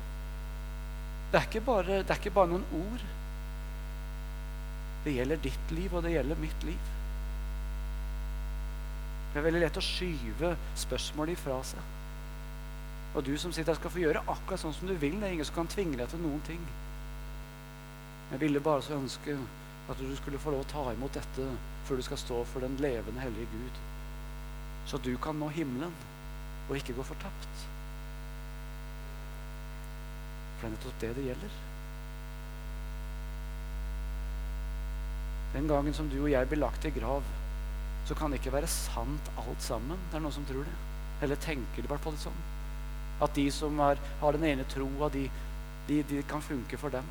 Det 1.32 1.40
er, 1.40 1.60
bare, 1.60 1.98
det 2.02 2.10
er 2.10 2.20
ikke 2.20 2.30
bare, 2.30 2.50
noen 2.52 2.66
ord. 2.76 3.04
Det 5.04 5.14
gjelder 5.14 5.42
ditt 5.42 5.72
liv, 5.74 5.94
og 5.94 6.02
det 6.02 6.12
gjelder 6.12 6.40
mitt 6.40 6.66
liv. 6.66 6.92
Det 9.32 9.40
er 9.40 9.46
veldig 9.46 9.60
lett 9.60 9.78
å 9.78 9.84
skyve 9.84 10.54
spørsmålet 10.80 11.36
ifra 11.36 11.58
seg. 11.66 11.92
Og 13.16 13.24
du 13.24 13.34
som 13.40 13.52
sitter 13.52 13.72
her, 13.72 13.80
skal 13.80 13.92
få 13.92 14.02
gjøre 14.02 14.24
akkurat 14.28 14.60
sånn 14.60 14.74
som 14.76 14.88
du 14.88 14.94
vil. 14.96 15.18
Det 15.20 15.28
er 15.28 15.36
ingen 15.36 15.48
som 15.48 15.58
kan 15.60 15.70
tvinge 15.72 15.98
deg 16.00 16.10
til 16.12 16.22
noen 16.22 16.42
ting. 16.48 16.62
Jeg 18.32 18.42
ville 18.42 18.60
bare 18.60 18.82
så 18.82 18.96
ønske 18.96 19.36
at 19.86 20.00
du 20.02 20.08
skulle 20.18 20.40
få 20.42 20.52
lov 20.52 20.64
å 20.64 20.70
ta 20.70 20.84
imot 20.92 21.14
dette 21.14 21.46
før 21.86 22.00
du 22.00 22.04
skal 22.06 22.20
stå 22.20 22.42
for 22.50 22.64
den 22.64 22.74
levende, 22.82 23.22
hellige 23.22 23.48
Gud. 23.52 23.80
Så 24.86 24.98
du 25.02 25.12
kan 25.22 25.38
nå 25.38 25.48
himmelen 25.54 25.94
og 26.66 26.76
ikke 26.78 26.96
gå 26.96 27.06
fortapt. 27.06 27.66
For 30.56 30.66
det 30.66 30.68
er 30.68 30.76
nettopp 30.76 31.00
det 31.02 31.14
det 31.16 31.26
gjelder. 31.30 31.56
Den 35.56 35.68
gangen 35.70 35.94
som 35.96 36.08
du 36.12 36.18
og 36.22 36.30
jeg 36.30 36.48
blir 36.50 36.60
lagt 36.60 36.84
i 36.84 36.92
grav, 36.92 37.24
så 38.06 38.14
kan 38.14 38.30
det 38.30 38.40
ikke 38.40 38.54
være 38.54 38.70
sant 38.70 39.30
alt 39.40 39.62
sammen. 39.64 39.98
Det 40.10 40.18
er 40.18 40.24
noen 40.24 40.34
som 40.34 40.44
tror 40.48 40.66
det. 40.66 40.74
Eller 41.24 41.40
tenker 41.40 41.80
det 41.80 41.88
i 41.88 41.92
hvert 41.92 42.04
fall 42.04 42.18
sånn. 42.20 42.42
At 43.24 43.32
de 43.38 43.46
som 43.54 43.78
er, 43.80 44.00
har 44.20 44.36
den 44.36 44.44
ene 44.50 44.66
troa, 44.68 45.08
de, 45.12 45.24
de, 45.88 46.02
de, 46.10 46.20
kan 46.28 46.44
funke 46.44 46.78
for 46.80 46.92
dem. 46.92 47.08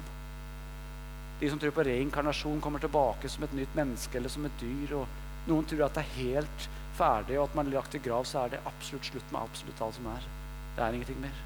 De 1.40 1.50
som 1.52 1.60
tror 1.60 1.74
på 1.76 1.88
reinkarnasjon, 1.88 2.62
kommer 2.64 2.84
tilbake 2.84 3.32
som 3.32 3.44
et 3.44 3.56
nytt 3.58 3.74
menneske 3.76 4.20
eller 4.20 4.32
som 4.32 4.46
et 4.46 4.62
dyr. 4.62 4.94
og 5.02 5.50
Noen 5.50 5.66
tror 5.68 5.88
at 5.88 5.98
det 5.98 6.06
er 6.06 6.16
helt 6.20 6.70
ferdig, 6.96 7.40
og 7.40 7.50
at 7.50 7.58
man 7.58 7.68
er 7.68 7.80
lagt 7.80 7.98
i 7.98 8.04
grav, 8.06 8.30
så 8.30 8.46
er 8.46 8.56
det 8.56 8.64
absolutt 8.70 9.10
slutt 9.10 9.34
med 9.34 9.42
absolutt 9.42 9.84
alt 9.84 9.98
som 9.98 10.08
er. 10.14 10.32
Det 10.78 10.86
er 10.86 10.96
ingenting 10.96 11.20
mer. 11.26 11.44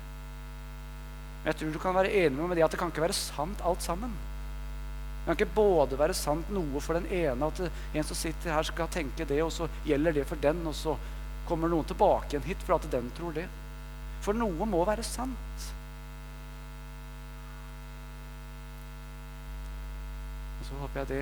Men 1.39 1.52
jeg 1.52 1.60
tror 1.60 1.71
du 1.73 1.80
kan 1.80 1.95
være 1.95 2.12
enig 2.25 2.36
med 2.36 2.52
meg 2.52 2.60
det 2.60 2.65
at 2.65 2.73
det 2.75 2.80
kan 2.82 2.91
ikke 2.91 3.06
være 3.06 3.15
sant 3.15 3.62
alt 3.63 3.86
sammen. 3.86 4.12
Det 5.19 5.25
kan 5.30 5.38
ikke 5.38 5.56
både 5.56 5.99
være 5.99 6.17
sant 6.17 6.49
noe 6.52 6.82
for 6.84 6.97
den 6.97 7.08
ene, 7.13 7.47
at 7.47 7.62
en 7.69 8.08
som 8.08 8.17
sitter 8.17 8.54
her, 8.56 8.65
skal 8.67 8.89
tenke 8.91 9.28
det, 9.30 9.39
og 9.43 9.52
så 9.54 9.69
gjelder 9.86 10.15
det 10.19 10.28
for 10.28 10.41
den, 10.41 10.63
og 10.67 10.75
så 10.75 10.95
kommer 11.49 11.71
noen 11.71 11.88
tilbake 11.89 12.34
igjen 12.34 12.47
hit 12.47 12.63
for 12.65 12.78
at 12.78 12.88
den 12.91 13.12
tror 13.17 13.36
det. 13.36 13.45
For 14.25 14.36
noe 14.36 14.67
må 14.67 14.82
være 14.88 15.06
sant. 15.06 15.67
Og 20.60 20.67
så 20.67 20.82
håper 20.82 21.04
jeg 21.04 21.12
det 21.13 21.21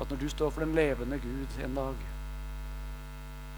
at 0.00 0.10
når 0.10 0.20
du 0.22 0.28
står 0.32 0.50
for 0.50 0.64
den 0.64 0.74
levende 0.74 1.20
Gud 1.20 1.60
en 1.60 1.76
dag, 1.76 2.08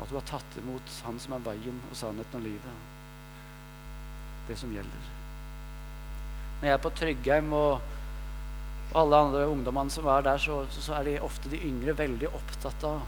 at 0.03 0.11
du 0.11 0.19
har 0.19 0.27
tatt 0.27 0.59
imot 0.59 0.95
Han 1.07 1.21
som 1.23 1.37
er 1.37 1.45
veien 1.47 1.83
og 1.89 1.97
sannheten 1.97 2.41
og 2.41 2.47
livet. 2.49 2.87
Det 4.49 4.59
som 4.59 4.73
gjelder. 4.75 5.12
Når 6.63 6.69
jeg 6.69 6.79
er 6.79 6.83
på 6.83 6.91
Tryggheim 6.95 7.55
og 7.59 7.81
alle 8.95 9.19
andre 9.19 9.47
ungdommene 9.51 9.91
som 9.91 10.07
er 10.07 10.21
der, 10.23 10.39
så, 10.39 10.61
så, 10.71 10.93
er 10.95 11.09
de 11.09 11.15
ofte 11.27 11.51
de 11.51 11.59
yngre 11.67 11.97
veldig 11.99 12.29
opptatt 12.31 12.85
av 12.87 13.01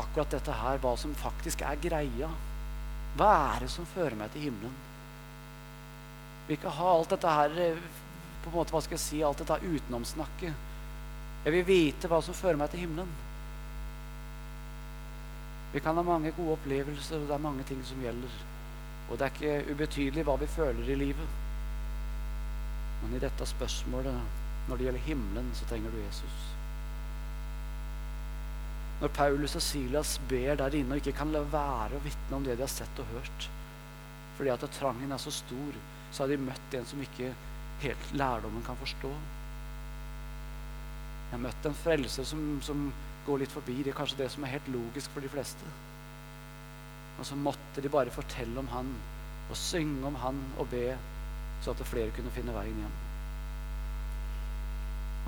akkurat 0.00 0.32
dette 0.32 0.54
her, 0.56 0.78
hva 0.80 0.94
som 0.96 1.12
faktisk 1.20 1.60
er 1.68 1.76
greia. 1.82 2.30
Hva 3.18 3.28
er 3.50 3.66
det 3.66 3.68
som 3.74 3.84
fører 3.92 4.16
meg 4.16 4.32
til 4.32 4.46
himmelen? 4.46 4.72
Vi 6.46 6.54
vil 6.54 6.56
ikke 6.56 6.72
ha 6.78 6.92
alt 6.94 7.12
dette 7.12 7.34
her 7.40 7.52
på 7.58 8.48
en 8.48 8.56
måte, 8.56 8.72
hva 8.72 8.80
skal 8.86 8.96
jeg 8.96 9.04
si, 9.04 9.18
alt 9.20 9.42
dette 9.42 9.58
utenomsnakket. 9.66 10.62
Jeg 11.44 11.54
vil 11.58 11.66
vite 11.68 12.08
hva 12.08 12.22
som 12.24 12.36
fører 12.38 12.56
meg 12.62 12.70
til 12.72 12.86
himmelen. 12.86 13.10
Vi 15.74 15.82
kan 15.84 16.00
ha 16.00 16.06
mange 16.06 16.32
gode 16.38 16.56
opplevelser, 16.56 17.20
og 17.20 17.28
det 17.28 17.36
er 17.36 17.44
mange 17.50 17.68
ting 17.68 17.84
som 17.84 18.00
gjelder. 18.00 18.40
Og 19.10 19.20
det 19.20 19.28
er 19.28 19.36
ikke 19.36 19.74
ubetydelig 19.74 20.24
hva 20.24 20.38
vi 20.40 20.48
føler 20.56 20.88
i 20.88 20.98
livet. 21.04 21.36
Men 23.02 23.14
i 23.14 23.22
dette 23.22 23.46
spørsmålet, 23.46 24.38
når 24.68 24.76
det 24.76 24.88
gjelder 24.88 25.06
himmelen, 25.06 25.50
så 25.54 25.68
trenger 25.70 25.94
du 25.94 26.00
Jesus. 26.02 26.38
Når 28.98 29.12
Paulus 29.14 29.54
og 29.54 29.62
Silas 29.62 30.16
ber 30.28 30.58
der 30.58 30.74
inne 30.74 30.96
og 30.96 31.02
ikke 31.02 31.16
kan 31.20 31.30
la 31.30 31.44
være 31.46 31.98
å 31.98 32.02
vitne 32.02 32.38
om 32.38 32.46
det 32.46 32.56
de 32.58 32.64
har 32.66 32.72
sett 32.72 33.02
og 33.02 33.12
hørt, 33.14 33.48
fordi 34.38 34.50
at 34.50 34.64
trangen 34.74 35.14
er 35.14 35.22
så 35.22 35.30
stor, 35.34 35.76
så 36.10 36.24
har 36.24 36.32
de 36.32 36.40
møtt 36.42 36.74
en 36.74 36.86
som 36.86 37.02
ikke 37.02 37.30
helt 37.82 38.14
lærdommen 38.18 38.64
kan 38.66 38.78
forstå. 38.80 39.10
Jeg 41.28 41.36
har 41.36 41.44
møtt 41.44 41.68
en 41.68 41.76
frelser 41.76 42.26
som, 42.26 42.42
som 42.64 42.88
går 43.26 43.42
litt 43.42 43.52
forbi. 43.52 43.82
Det 43.82 43.92
er 43.92 43.98
kanskje 43.98 44.22
det 44.22 44.30
som 44.32 44.44
er 44.44 44.54
helt 44.56 44.70
logisk 44.72 45.12
for 45.14 45.22
de 45.22 45.30
fleste. 45.30 45.70
Og 47.18 47.26
så 47.26 47.38
måtte 47.38 47.82
de 47.84 47.90
bare 47.92 48.14
fortelle 48.14 48.58
om 48.62 48.70
han 48.72 48.90
og 49.48 49.56
synge 49.56 50.06
om 50.06 50.18
han 50.22 50.38
og 50.58 50.70
be 50.72 50.86
så 51.64 51.74
at 51.74 51.86
flere 51.88 52.14
kunne 52.16 52.32
finne 52.34 52.54
veien 52.54 52.82
hjem. 52.82 52.96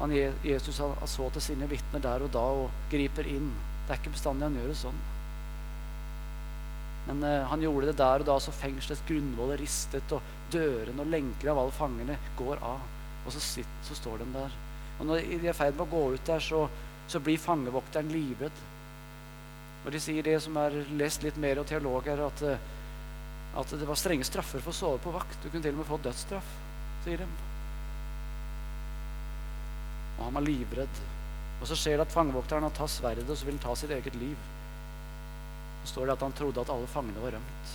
Han, 0.01 0.15
Jesus 0.47 0.79
han, 0.81 0.95
så 1.11 1.29
til 1.35 1.45
sine 1.45 1.69
vitner 1.69 2.01
der 2.01 2.25
og 2.25 2.33
da 2.33 2.45
og 2.63 2.85
griper 2.93 3.27
inn. 3.29 3.51
Det 3.85 3.95
er 3.95 4.01
ikke 4.01 4.15
bestandig 4.15 4.47
han 4.49 4.57
gjør 4.57 4.71
det 4.73 4.79
sånn. 4.81 5.03
Men 7.09 7.23
eh, 7.27 7.47
han 7.51 7.65
gjorde 7.65 7.91
det 7.91 7.99
der 7.99 8.23
og 8.23 8.29
da 8.29 8.39
så 8.41 8.55
fengselets 8.55 9.05
grunnvoll 9.09 9.53
ristet, 9.61 10.15
og 10.15 10.25
dørene 10.53 11.05
og 11.05 11.13
lenker 11.13 11.53
av 11.53 11.61
alle 11.63 11.77
fangene 11.77 12.17
går 12.39 12.63
av. 12.65 12.83
Og 13.27 13.35
så, 13.35 13.43
sitt, 13.45 13.77
så 13.85 13.97
står 13.99 14.23
de 14.23 14.31
der. 14.39 14.57
Og 15.01 15.09
når 15.09 15.25
de 15.27 15.41
er 15.41 15.53
i 15.53 15.57
ferd 15.57 15.77
med 15.77 15.87
å 15.87 15.93
gå 15.93 16.03
ut 16.15 16.27
der, 16.29 16.45
så, 16.45 16.67
så 17.11 17.21
blir 17.25 17.41
fangevokteren 17.41 18.13
livredd. 18.13 18.67
Og 19.85 19.93
de 19.95 20.01
sier 20.03 20.25
det 20.25 20.37
som 20.45 20.57
er 20.61 20.77
lest 20.97 21.25
litt 21.25 21.39
mer 21.41 21.61
av 21.61 21.69
teologer, 21.69 22.21
at 22.25 22.43
uh, 22.45 22.71
at 23.59 23.73
det 23.75 23.87
var 23.89 23.99
strenge 23.99 24.27
straffer 24.27 24.63
for 24.63 24.71
å 24.71 24.77
sove 24.77 25.01
på 25.03 25.13
vakt. 25.15 25.39
Du 25.43 25.49
kunne 25.49 25.65
til 25.65 25.75
og 25.75 25.83
med 25.83 25.89
få 25.89 25.99
dødsstraff, 26.05 26.51
sier 27.05 27.23
de. 27.23 27.29
Og 30.19 30.27
han 30.27 30.37
var 30.39 30.47
livredd. 30.47 31.03
Og 31.61 31.69
så 31.69 31.77
skjer 31.77 31.99
det 31.99 32.07
at 32.07 32.15
fangevokteren 32.15 32.65
har 32.65 32.75
tatt 32.77 32.93
sverdet 32.93 33.29
og 33.29 33.37
så 33.37 33.49
vil 33.49 33.59
han 33.59 33.65
ta 33.65 33.75
sitt 33.77 33.93
eget 33.93 34.17
liv. 34.21 34.49
Så 35.83 35.95
står 35.95 36.09
det 36.09 36.17
at 36.17 36.25
han 36.25 36.37
trodde 36.37 36.63
at 36.63 36.73
alle 36.73 36.89
fangene 36.93 37.25
var 37.25 37.37
rømt. 37.37 37.75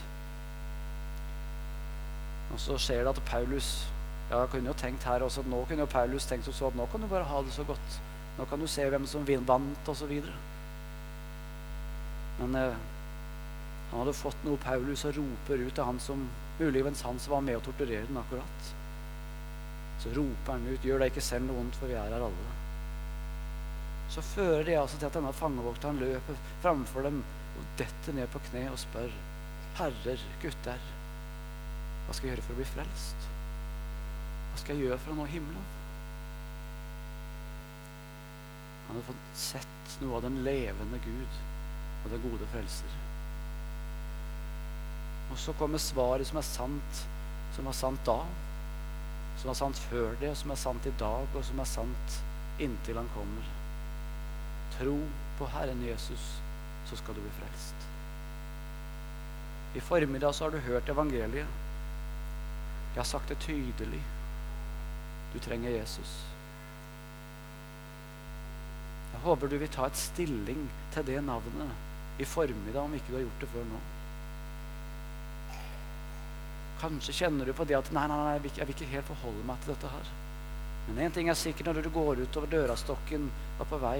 Og 2.54 2.62
så 2.62 2.78
skjer 2.80 3.04
det 3.04 3.14
at 3.14 3.24
Paulus 3.28 3.70
ja, 4.30 4.40
kunne 4.50 4.72
jo 4.72 4.78
tenkt 4.78 5.06
her 5.06 5.22
også 5.22 5.44
at 5.44 5.50
Nå 5.52 5.60
kunne 5.68 5.86
jo 5.86 5.92
Paulus 5.92 6.26
tenkt 6.26 6.48
så 6.50 6.70
at 6.70 6.78
nå 6.78 6.86
kan 6.90 7.04
du 7.04 7.10
bare 7.12 7.28
ha 7.30 7.42
det 7.46 7.54
så 7.54 7.66
godt. 7.68 8.02
Nå 8.38 8.46
kan 8.50 8.62
du 8.62 8.68
se 8.68 8.86
hvem 8.90 9.06
som 9.08 9.28
vant, 9.48 9.90
osv. 9.90 10.14
Men 12.40 12.56
eh, 12.60 12.78
han 13.92 14.02
hadde 14.02 14.18
fått 14.18 14.44
noe 14.46 14.62
Paulus 14.62 15.06
og 15.08 15.16
roper 15.20 15.62
ut 15.62 15.76
til 15.76 15.88
han 15.88 16.00
som 16.02 16.26
muligens 16.60 17.04
han 17.06 17.20
som 17.20 17.36
var 17.36 17.46
med 17.46 17.60
å 17.60 17.64
torturere 17.66 18.08
den 18.10 18.20
akkurat. 18.20 18.72
Så 20.04 20.12
roper 20.16 20.52
han 20.52 20.68
ut 20.68 20.84
'Gjør 20.84 21.00
deg 21.00 21.14
ikke 21.14 21.24
selv 21.24 21.48
noe 21.48 21.60
vondt, 21.60 21.78
for 21.80 21.88
vi 21.92 21.98
er 22.00 22.12
her 22.14 22.26
alle'. 22.28 22.56
Så 24.10 24.22
fører 24.22 24.64
det 24.64 24.76
altså 24.80 24.98
til 24.98 25.08
at 25.10 25.18
denne 25.18 25.34
fangevokteren 25.34 26.02
løper 26.02 26.42
framfor 26.64 27.08
dem 27.08 27.24
og 27.56 27.72
detter 27.80 28.14
ned 28.14 28.28
på 28.34 28.42
kne 28.50 28.68
og 28.72 28.80
spør 28.80 29.16
'Herrer, 29.78 30.28
gutter, 30.42 30.92
hva 32.06 32.14
skal 32.14 32.30
jeg 32.30 32.36
gjøre 32.36 32.46
for 32.48 32.54
å 32.54 32.60
bli 32.62 32.70
frelst?' 32.74 33.32
Hva 34.52 34.62
skal 34.62 34.76
jeg 34.76 34.86
gjøre 34.86 35.00
for 35.04 35.12
å 35.12 35.16
nå 35.18 35.26
himmelen? 35.28 35.72
Han 38.88 38.96
hadde 38.96 39.08
fått 39.10 39.34
sett 39.36 39.98
noe 40.00 40.16
av 40.16 40.22
den 40.24 40.44
levende 40.46 41.00
Gud 41.04 41.42
og 42.06 42.14
den 42.14 42.24
gode 42.24 42.48
frelser. 42.54 43.05
Og 45.36 45.40
så 45.40 45.52
kommer 45.60 45.82
svaret 45.84 46.24
som 46.30 46.38
er 46.40 46.46
sant, 46.48 47.00
som 47.52 47.66
var 47.68 47.76
sant 47.76 48.06
da, 48.08 48.22
som 49.36 49.50
var 49.50 49.58
sant 49.60 49.80
før 49.90 50.14
det, 50.22 50.30
og 50.32 50.38
som 50.40 50.54
er 50.54 50.60
sant 50.62 50.86
i 50.88 50.94
dag, 50.96 51.26
og 51.36 51.44
som 51.44 51.60
er 51.60 51.68
sant 51.68 52.14
inntil 52.64 52.96
han 52.96 53.10
kommer. 53.12 53.50
Tro 54.78 54.94
på 55.36 55.50
Herren 55.52 55.82
Jesus, 55.84 56.30
så 56.88 56.96
skal 56.96 57.18
du 57.18 57.20
bli 57.26 57.34
frelst. 57.36 57.84
I 59.76 59.84
formiddag 59.84 60.32
så 60.38 60.46
har 60.46 60.56
du 60.56 60.64
hørt 60.70 60.90
evangeliet. 60.90 61.60
Jeg 62.94 63.02
har 63.02 63.10
sagt 63.10 63.28
det 63.28 63.42
tydelig. 63.44 64.00
Du 65.34 65.40
trenger 65.44 65.76
Jesus. 65.76 66.14
Jeg 69.12 69.20
håper 69.28 69.52
du 69.52 69.58
vil 69.60 69.76
ta 69.76 69.92
et 69.92 70.00
stilling 70.00 70.64
til 70.96 71.12
det 71.12 71.20
navnet 71.28 72.24
i 72.24 72.24
formiddag, 72.24 72.86
om 72.86 72.96
ikke 72.96 73.12
du 73.12 73.20
har 73.20 73.28
gjort 73.28 73.44
det 73.44 73.52
før 73.52 73.70
nå. 73.74 73.84
Kanskje 76.86 77.16
kjenner 77.18 77.50
du 77.50 77.54
på 77.58 77.66
det 77.66 77.80
at 77.80 77.88
nei, 77.96 78.06
nei, 78.12 78.18
nei, 78.22 78.34
jeg 78.46 78.68
vil 78.68 78.76
ikke 78.76 78.92
helt 78.92 79.08
forholde 79.10 79.46
meg 79.48 79.62
til 79.64 79.74
dette 79.74 79.90
her. 79.90 80.10
Men 80.86 81.00
én 81.08 81.14
ting 81.16 81.32
er 81.32 81.38
sikkert 81.40 81.72
når 81.72 81.88
du 81.88 81.94
går 81.96 82.22
utover 82.22 82.52
dørastokken 82.52 83.26
og 83.32 83.64
er 83.64 83.70
på 83.72 83.80
vei 83.82 84.00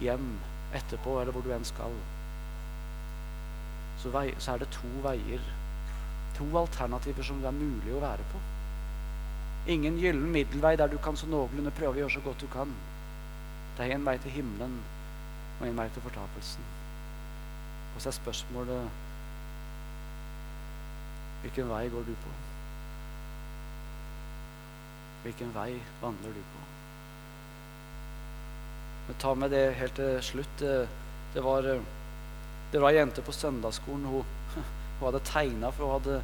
hjem 0.00 0.30
etterpå, 0.78 1.18
eller 1.20 1.36
hvor 1.36 1.44
du 1.44 1.52
enn 1.52 1.66
skal, 1.68 1.92
så, 4.00 4.12
vei, 4.14 4.30
så 4.40 4.54
er 4.54 4.64
det 4.64 4.72
to 4.72 4.88
veier. 5.04 5.44
To 6.38 6.48
alternativer 6.60 7.24
som 7.26 7.40
det 7.42 7.50
er 7.52 7.56
mulig 7.60 7.92
å 7.96 8.02
være 8.02 8.24
på. 8.32 8.40
Ingen 9.76 10.00
gyllen 10.00 10.32
middelvei 10.32 10.76
der 10.80 10.88
du 10.92 10.96
kan 11.02 11.16
så 11.20 11.28
noenlunde 11.28 11.74
prøve 11.76 11.98
å 11.98 12.00
gjøre 12.04 12.16
så 12.16 12.24
godt 12.24 12.44
du 12.44 12.48
kan. 12.52 12.72
Det 13.76 13.84
er 13.84 13.96
én 13.96 14.08
vei 14.08 14.16
til 14.24 14.38
himmelen 14.38 14.78
og 15.58 15.66
én 15.68 15.76
vei 15.76 15.88
til 15.92 16.04
fortapelsen. 16.04 16.72
Og 17.92 18.00
så 18.00 18.12
er 18.12 18.18
spørsmålet 18.20 19.04
Hvilken 21.46 21.68
vei 21.70 21.84
går 21.86 22.02
du 22.02 22.14
på? 22.18 22.30
Hvilken 25.22 25.52
vei 25.54 25.76
vandrer 26.00 26.32
du 26.34 26.40
på? 26.42 26.62
Men 29.06 29.20
ta 29.22 29.34
med 29.38 29.54
det 29.54 29.62
helt 29.78 29.94
til 29.94 30.18
slutt. 30.26 30.64
Det 31.36 31.44
var, 31.44 31.68
det 32.72 32.82
var 32.82 32.90
ei 32.90 32.98
jente 32.98 33.22
på 33.22 33.36
søndagsskolen. 33.36 34.10
Hun, 34.10 34.26
hun 34.98 35.06
hadde 35.06 35.22
tegna, 35.30 35.70
for 35.70 35.86
hun 35.86 36.00
hadde 36.00 36.18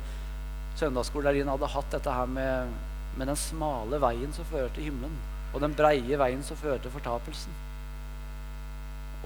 søndagsskolelærerinnen 0.82 1.54
hadde 1.54 1.70
hatt 1.70 1.94
dette 1.94 2.18
her 2.18 2.26
med, 2.26 2.76
med 3.14 3.30
den 3.30 3.38
smale 3.38 4.02
veien 4.02 4.34
som 4.34 4.48
fører 4.50 4.74
til 4.74 4.90
himmelen, 4.90 5.18
og 5.52 5.62
den 5.62 5.78
breie 5.78 6.18
veien 6.18 6.42
som 6.42 6.58
fører 6.58 6.82
til 6.82 6.98
fortapelsen. 6.98 7.60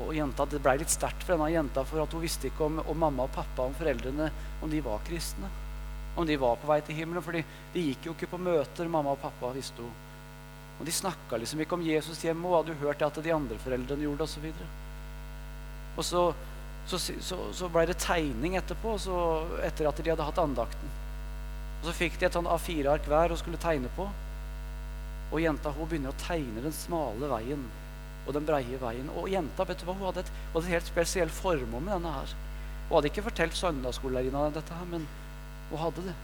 Og 0.04 0.12
jenta, 0.12 0.44
Det 0.44 0.60
ble 0.60 0.76
litt 0.82 0.92
sterkt 0.92 1.24
for 1.24 1.38
denne 1.38 1.54
jenta, 1.54 1.88
for 1.88 2.04
at 2.04 2.12
hun 2.12 2.20
visste 2.20 2.50
ikke 2.50 2.68
om, 2.68 2.82
om 2.84 3.06
mamma 3.06 3.30
og 3.30 3.38
pappa 3.38 3.64
om 3.64 3.78
foreldrene 3.78 4.28
om 4.60 4.68
de 4.68 4.84
var 4.84 5.00
kristne 5.08 5.48
om 6.16 6.26
de 6.26 6.36
var 6.40 6.58
på 6.60 6.68
vei 6.70 6.80
til 6.84 6.98
himmelen. 6.98 7.24
For 7.24 7.36
de 7.36 7.44
gikk 7.76 8.08
jo 8.08 8.16
ikke 8.16 8.30
på 8.32 8.40
møter, 8.40 8.90
mamma 8.90 9.14
og 9.14 9.22
pappa, 9.22 9.52
visste 9.54 9.84
hun. 9.84 9.94
Og 10.76 10.84
de 10.84 10.92
snakka 10.92 11.38
liksom 11.40 11.62
ikke 11.62 11.76
om 11.78 11.86
Jesus 11.86 12.20
hjemme 12.24 12.48
og 12.48 12.58
hadde 12.58 12.74
jo 12.74 12.82
hørt 12.84 13.04
at 13.04 13.22
de 13.24 13.32
andre 13.32 13.56
foreldrene 13.62 14.04
gjorde 14.04 14.26
osv. 14.26 14.50
Og 15.96 16.04
så, 16.04 16.26
så, 16.90 17.00
så, 17.00 17.38
så 17.56 17.70
ble 17.72 17.86
det 17.88 17.96
tegning 18.02 18.58
etterpå, 18.60 18.96
etter 19.64 19.88
at 19.88 20.02
de 20.02 20.12
hadde 20.12 20.28
hatt 20.28 20.42
andakten. 20.42 20.92
Og 21.80 21.88
så 21.88 21.96
fikk 21.96 22.20
de 22.20 22.28
et 22.28 22.36
sånn 22.36 22.48
A4-ark 22.50 23.08
hver 23.08 23.32
og 23.32 23.40
skulle 23.40 23.60
tegne 23.60 23.88
på. 23.96 24.08
Og 25.32 25.42
jenta 25.42 25.72
hun 25.74 25.88
begynner 25.88 26.12
å 26.12 26.20
tegne 26.20 26.62
den 26.64 26.76
smale 26.76 27.30
veien 27.32 27.64
og 28.26 28.34
den 28.34 28.46
breie 28.46 28.80
veien. 28.80 29.08
Og 29.16 29.30
jenta 29.30 29.64
vet 29.66 29.80
du 29.80 29.86
hva, 29.86 29.94
hun 29.96 30.08
hadde 30.10 30.24
et, 30.24 30.32
hadde 30.52 30.66
et 30.66 30.74
helt 30.76 30.90
spesielt 30.90 31.34
formål 31.34 31.82
med 31.82 31.94
denne 31.96 32.14
her. 32.18 32.34
Hun 32.88 32.98
hadde 32.98 33.10
ikke 33.10 33.24
fortalt 33.26 33.56
søndagsskolelærerinna 33.58 34.50
dette 34.54 34.76
her, 34.76 34.88
men 34.90 35.06
hun 35.70 35.80
hadde 35.82 36.04
det. 36.08 36.14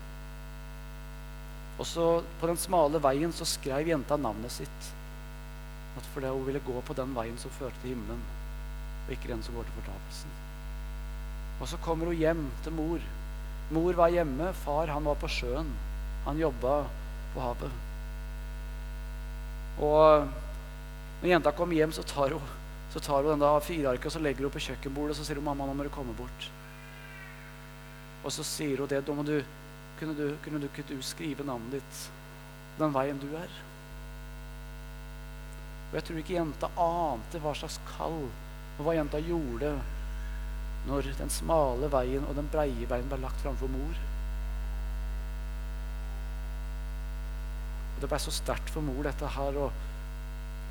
Og 1.80 1.88
så 1.88 2.06
på 2.40 2.50
den 2.50 2.60
smale 2.60 3.00
veien 3.02 3.32
så 3.34 3.46
skrev 3.48 3.88
jenta 3.88 4.18
navnet 4.20 4.54
sitt. 4.54 4.90
At 5.98 6.06
fordi 6.14 6.30
hun 6.30 6.46
ville 6.46 6.62
gå 6.64 6.82
på 6.86 6.96
den 6.96 7.14
veien 7.16 7.38
som 7.40 7.52
førte 7.58 7.76
til 7.82 7.94
himmelen, 7.94 8.20
og 9.06 9.12
ikke 9.12 9.32
den 9.32 9.42
som 9.44 9.56
går 9.56 9.66
til 9.68 9.80
fortapelsen. 9.80 10.36
Og 11.60 11.68
så 11.68 11.80
kommer 11.84 12.10
hun 12.10 12.20
hjem 12.20 12.46
til 12.64 12.76
mor. 12.76 13.02
Mor 13.72 13.98
var 13.98 14.12
hjemme, 14.12 14.52
far 14.64 14.92
han 14.92 15.04
var 15.04 15.18
på 15.20 15.30
sjøen. 15.30 15.68
Han 16.26 16.38
jobba 16.38 16.82
på 17.34 17.42
havet. 17.42 17.76
Og 19.82 20.28
når 21.22 21.30
jenta 21.30 21.52
kommer 21.56 21.78
hjem, 21.78 21.92
så 21.94 22.04
tar 22.06 22.34
hun, 22.36 22.56
så 22.92 23.00
tar 23.00 23.24
hun 23.26 23.40
den 23.40 23.62
firearket 23.64 24.10
og 24.10 24.16
så 24.16 24.22
legger 24.22 24.46
hun 24.46 24.54
på 24.54 24.66
kjøkkenbordet 24.66 25.14
og 25.14 25.20
så 25.20 25.24
sier 25.24 25.40
hun, 25.40 25.44
'Mamma, 25.44 25.66
nå 25.66 25.74
må 25.74 25.84
du 25.84 25.94
komme 25.94 26.14
bort.' 26.14 26.50
Og 28.22 28.32
så 28.32 28.44
sier 28.46 28.82
hun 28.82 28.90
det. 28.90 29.02
Da 29.06 29.14
må 29.16 29.24
du, 29.26 29.36
kunne, 29.98 30.14
du, 30.18 30.36
kunne 30.44 30.62
du, 30.62 30.68
kunne 30.74 30.98
du 30.98 31.06
skrive 31.06 31.46
navnet 31.46 31.78
ditt 31.78 32.08
den 32.78 32.94
veien 32.94 33.20
du 33.20 33.28
er? 33.36 33.58
Og 35.90 35.98
jeg 35.98 36.06
tror 36.08 36.22
ikke 36.22 36.38
jenta 36.38 36.70
ante 36.80 37.40
hva 37.42 37.52
slags 37.56 37.76
kall 37.90 38.22
og 38.22 38.80
hva 38.86 38.94
jenta 38.96 39.20
gjorde 39.20 39.74
når 40.88 41.10
den 41.18 41.30
smale 41.30 41.90
veien 41.92 42.24
og 42.26 42.34
den 42.38 42.48
breie 42.50 42.88
veien 42.88 43.10
ble 43.10 43.20
lagt 43.22 43.42
framfor 43.44 43.70
mor. 43.70 44.00
Og 47.92 48.00
Det 48.00 48.10
ble 48.10 48.20
så 48.24 48.32
sterkt 48.34 48.72
for 48.72 48.82
mor, 48.82 49.02
dette 49.04 49.34
her. 49.36 49.58
og 49.66 49.70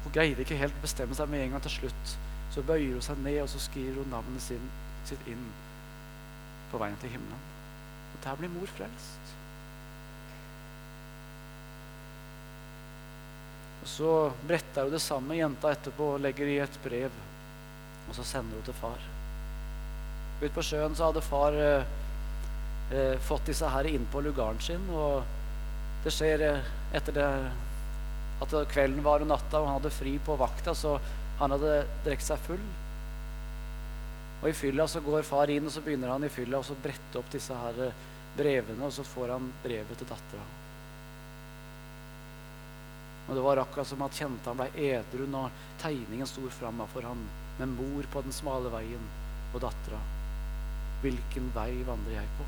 Hun 0.03 0.15
greide 0.17 0.41
ikke 0.43 0.57
helt 0.59 0.75
å 0.81 0.83
bestemme 0.83 1.15
seg 1.15 1.29
med 1.29 1.45
en 1.45 1.55
gang 1.55 1.63
til 1.67 1.77
slutt. 1.77 2.15
Så 2.51 2.65
bøyer 2.67 2.97
hun 2.97 3.05
seg 3.05 3.21
ned 3.23 3.43
og 3.45 3.51
så 3.53 3.61
skriver 3.61 4.01
hun 4.01 4.11
navnet 4.11 4.43
sin, 4.43 4.71
sitt 5.07 5.29
inn 5.31 5.45
på 6.71 6.79
veien 6.81 6.97
til 7.01 7.13
himmelen. 7.13 7.47
Og 8.11 8.23
der 8.23 8.39
blir 8.39 8.51
mor 8.53 8.69
frelst. 8.77 9.35
Og 13.81 13.87
Så 13.89 14.11
bretter 14.47 14.85
hun 14.85 14.93
det 14.93 15.01
samme 15.01 15.37
jenta 15.37 15.71
etterpå 15.73 16.13
og 16.15 16.21
legger 16.21 16.49
i 16.49 16.59
et 16.63 16.77
brev. 16.83 17.15
Og 18.09 18.15
så 18.17 18.25
sender 18.27 18.59
hun 18.59 18.67
til 18.67 18.77
far. 18.77 19.09
Ute 20.41 20.53
på 20.55 20.65
sjøen 20.65 20.95
så 20.97 21.09
hadde 21.09 21.25
far 21.25 21.57
eh, 21.57 21.89
eh, 22.93 23.17
fått 23.25 23.49
disse 23.49 23.67
her 23.69 23.89
inn 23.89 24.07
på 24.13 24.23
lugaren 24.25 24.61
sin. 24.61 24.85
Og 24.89 25.21
det 26.05 26.13
skjer 26.13 26.45
eh, 26.47 26.71
etter 26.97 27.17
det 27.17 27.27
at 28.41 28.55
kvelden 28.71 29.03
var 29.05 29.21
og 29.21 29.29
natta, 29.29 29.59
og 29.59 29.67
han 29.69 29.77
hadde 29.77 29.93
fri 29.93 30.15
på 30.25 30.33
vakta, 30.39 30.73
så 30.73 30.95
han 31.37 31.53
hadde 31.53 31.83
drukket 32.05 32.25
seg 32.25 32.41
full. 32.47 32.63
Og 34.41 34.49
i 34.49 34.55
fylla 34.57 34.87
så 34.89 35.03
går 35.05 35.27
far 35.27 35.51
inn, 35.53 35.67
og 35.69 35.73
så 35.73 35.83
begynner 35.85 36.15
han 36.15 36.25
i 36.25 36.31
fylla 36.33 36.59
å 36.61 36.79
brette 36.81 37.19
opp 37.19 37.29
disse 37.33 37.53
her 37.53 37.77
eh, 37.85 38.01
brevene, 38.37 38.87
og 38.87 38.93
så 38.95 39.05
får 39.05 39.35
han 39.35 39.51
brevet 39.61 39.99
til 40.01 40.09
dattera. 40.09 40.45
Og 43.27 43.37
det 43.37 43.43
var 43.45 43.61
akkurat 43.61 43.87
som 43.87 44.01
at 44.03 44.17
kjente 44.17 44.49
han 44.49 44.57
ble 44.59 44.87
edru 44.89 45.27
når 45.29 45.53
tegningen 45.79 46.27
sto 46.27 46.41
for 46.49 47.05
ham, 47.05 47.21
med 47.59 47.75
mor 47.77 48.07
på 48.11 48.23
den 48.25 48.33
smale 48.33 48.71
veien 48.73 49.05
og 49.53 49.61
dattera. 49.61 49.99
Hvilken 51.03 51.51
vei 51.55 51.83
vandrer 51.85 52.17
jeg 52.17 52.33
på? 52.39 52.47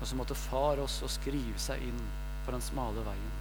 Og 0.00 0.08
så 0.08 0.18
måtte 0.18 0.38
far 0.38 0.80
også 0.82 1.10
skrive 1.10 1.58
seg 1.62 1.82
inn 1.82 2.00
på 2.46 2.54
den 2.54 2.64
smale 2.64 3.04
veien. 3.06 3.36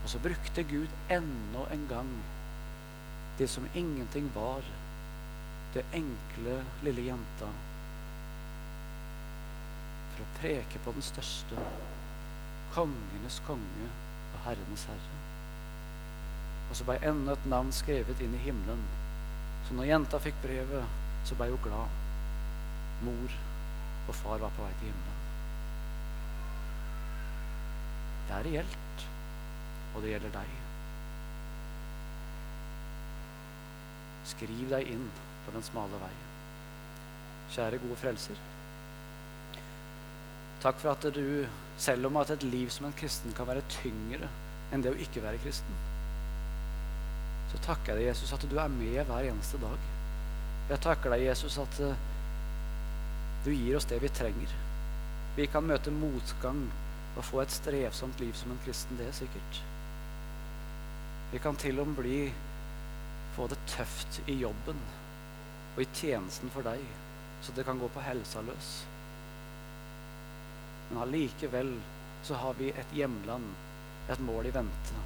Og 0.00 0.10
så 0.12 0.20
brukte 0.24 0.64
Gud 0.68 0.92
enda 1.12 1.64
en 1.72 1.86
gang 1.88 2.10
det 3.40 3.48
som 3.48 3.64
ingenting 3.74 4.30
var, 4.34 4.60
det 5.74 5.84
enkle, 5.96 6.58
lille 6.84 7.06
jenta, 7.06 7.48
for 10.12 10.26
å 10.26 10.34
preke 10.36 10.82
på 10.84 10.92
den 10.92 11.06
største, 11.06 11.64
kongenes 12.74 13.40
konge 13.46 13.88
og 13.88 14.38
herrenes 14.44 14.84
herre. 14.90 15.22
Og 16.68 16.76
så 16.76 16.84
ble 16.84 17.00
enda 17.00 17.32
et 17.32 17.48
navn 17.48 17.72
skrevet 17.72 18.20
inn 18.20 18.36
i 18.36 18.44
himmelen. 18.44 18.84
Så 19.64 19.78
når 19.78 19.88
jenta 19.88 20.20
fikk 20.20 20.36
brevet, 20.44 21.00
så 21.24 21.40
ble 21.40 21.48
hun 21.54 21.64
glad. 21.64 21.98
Mor 23.08 23.42
og 24.04 24.16
far 24.20 24.44
var 24.44 24.52
på 24.52 24.66
vei 24.66 24.74
til 24.82 24.92
himmelen. 24.92 25.28
Det 28.28 28.36
er 28.36 28.50
reelt, 28.52 29.06
og 29.94 30.04
det 30.04 30.12
gjelder 30.18 30.42
deg. 30.42 30.58
Skriv 34.30 34.66
deg 34.70 34.88
inn 34.92 35.06
på 35.44 35.54
den 35.54 35.64
smale 35.66 36.00
veien. 36.02 36.26
Kjære, 37.50 37.80
gode 37.82 37.98
frelser. 37.98 38.42
Takk 40.60 40.80
for 40.82 40.92
at 40.92 41.06
du, 41.16 41.46
selv 41.80 42.10
om 42.10 42.18
at 42.20 42.30
et 42.34 42.44
liv 42.44 42.68
som 42.70 42.86
en 42.86 42.96
kristen 42.96 43.32
kan 43.36 43.48
være 43.48 43.64
tyngre 43.80 44.28
enn 44.70 44.84
det 44.84 44.92
å 44.92 45.00
ikke 45.02 45.22
være 45.24 45.40
kristen, 45.42 45.78
så 47.50 47.58
takker 47.64 47.96
jeg 47.96 47.98
deg, 47.98 48.08
Jesus, 48.12 48.32
at 48.36 48.44
du 48.46 48.58
er 48.60 48.70
med 48.70 49.00
hver 49.08 49.26
eneste 49.26 49.58
dag. 49.58 49.86
Jeg 50.70 50.82
takker 50.84 51.10
deg, 51.10 51.24
Jesus, 51.26 51.56
at 51.58 51.80
uh, 51.82 51.96
du 53.42 53.50
gir 53.50 53.78
oss 53.78 53.88
det 53.90 53.98
vi 54.04 54.12
trenger. 54.14 54.52
Vi 55.34 55.48
kan 55.50 55.66
møte 55.66 55.90
motgang 55.94 56.60
og 57.16 57.26
få 57.26 57.40
et 57.42 57.54
strevsomt 57.54 58.20
liv 58.22 58.36
som 58.38 58.52
en 58.52 58.62
kristen. 58.66 58.98
Det 59.00 59.08
er 59.08 59.16
sikkert. 59.16 59.62
Vi 61.32 61.40
kan 61.42 61.58
til 61.58 61.80
og 61.80 61.88
med 61.90 61.98
bli 61.98 62.20
få 63.40 63.46
det 63.48 63.60
tøft 63.72 64.18
i 64.28 64.34
jobben 64.36 64.80
og 65.72 65.78
i 65.80 65.86
tjenesten 65.96 66.50
for 66.52 66.66
deg, 66.66 66.80
så 67.40 67.54
det 67.56 67.64
kan 67.64 67.78
gå 67.80 67.86
på 67.94 68.02
helsa 68.04 68.42
løs. 68.44 68.72
Men 70.90 71.00
allikevel 71.06 71.70
så 72.26 72.36
har 72.42 72.58
vi 72.58 72.68
et 72.74 72.92
hjemland, 72.92 73.46
et 74.12 74.20
mål 74.26 74.50
i 74.50 74.52
vente, 74.52 75.04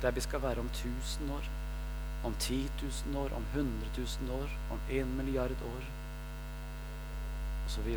der 0.00 0.14
vi 0.16 0.24
skal 0.24 0.40
være 0.46 0.64
om 0.64 0.70
1000 0.70 1.34
år, 1.34 1.50
om 2.24 2.38
10 2.38 2.62
000 3.10 3.18
år, 3.20 3.36
om 3.36 3.44
100 3.52 3.90
000 3.98 4.32
år, 4.38 4.56
om 4.72 4.80
1 4.88 5.12
milliard 5.18 5.66
år, 5.74 5.84
osv. 7.66 7.90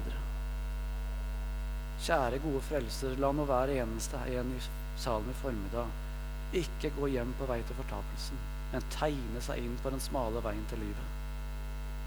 Kjære, 2.02 2.44
gode 2.44 2.66
frelser, 2.68 3.16
la 3.24 3.32
nå 3.32 3.48
hver 3.48 3.72
eneste 3.78 4.20
en 4.36 4.52
i 4.58 4.60
salen 5.00 5.32
i 5.32 5.40
formiddag 5.46 6.60
ikke 6.60 6.92
gå 7.00 7.14
hjem 7.16 7.34
på 7.40 7.48
vei 7.48 7.62
til 7.64 7.80
fortapelsen 7.80 8.57
men 8.72 8.90
tegne 8.94 9.42
seg 9.44 9.64
inn 9.64 9.78
på 9.84 9.92
den 9.94 10.04
smale 10.04 10.42
veien 10.44 10.66
til 10.72 10.82
livet. 10.84 11.14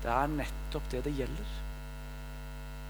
Det 0.04 0.12
er 0.12 0.32
nettopp 0.32 0.88
det 0.92 1.02
det 1.06 1.14
gjelder. 1.16 1.54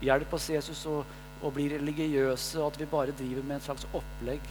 Hjelp 0.05 0.35
oss, 0.35 0.49
Jesus, 0.55 0.83
å, 0.89 1.03
å 1.43 1.53
bli 1.55 1.69
religiøse, 1.73 2.61
og 2.61 2.71
at 2.71 2.81
vi 2.81 2.89
bare 2.91 3.17
driver 3.17 3.47
med 3.47 3.59
en 3.59 3.65
slags 3.67 3.87
opplegg. 3.97 4.51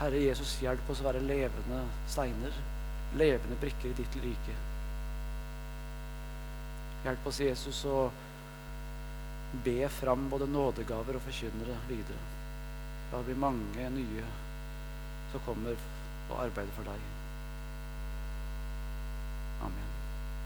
Herre 0.00 0.20
Jesus, 0.20 0.58
hjelp 0.60 0.90
oss 0.92 1.00
å 1.00 1.08
være 1.08 1.24
levende 1.24 1.80
steiner, 2.10 2.58
levende 3.16 3.58
brikker 3.62 3.92
i 3.92 3.96
ditt 3.96 4.18
rike. 4.20 4.56
Hjelp 7.06 7.28
oss, 7.30 7.40
Jesus, 7.40 7.82
å 7.88 8.08
be 9.64 9.88
fram 9.88 10.26
både 10.28 10.50
nådegaver 10.50 11.16
og 11.16 11.24
forkynnere 11.28 11.78
videre. 11.88 12.22
La 13.12 13.20
det 13.22 13.30
bli 13.30 13.38
mange 13.40 13.90
nye 13.94 14.24
som 15.30 15.44
kommer 15.46 15.78
og 16.26 16.40
arbeider 16.42 16.74
for 16.76 16.90
deg. 16.90 17.15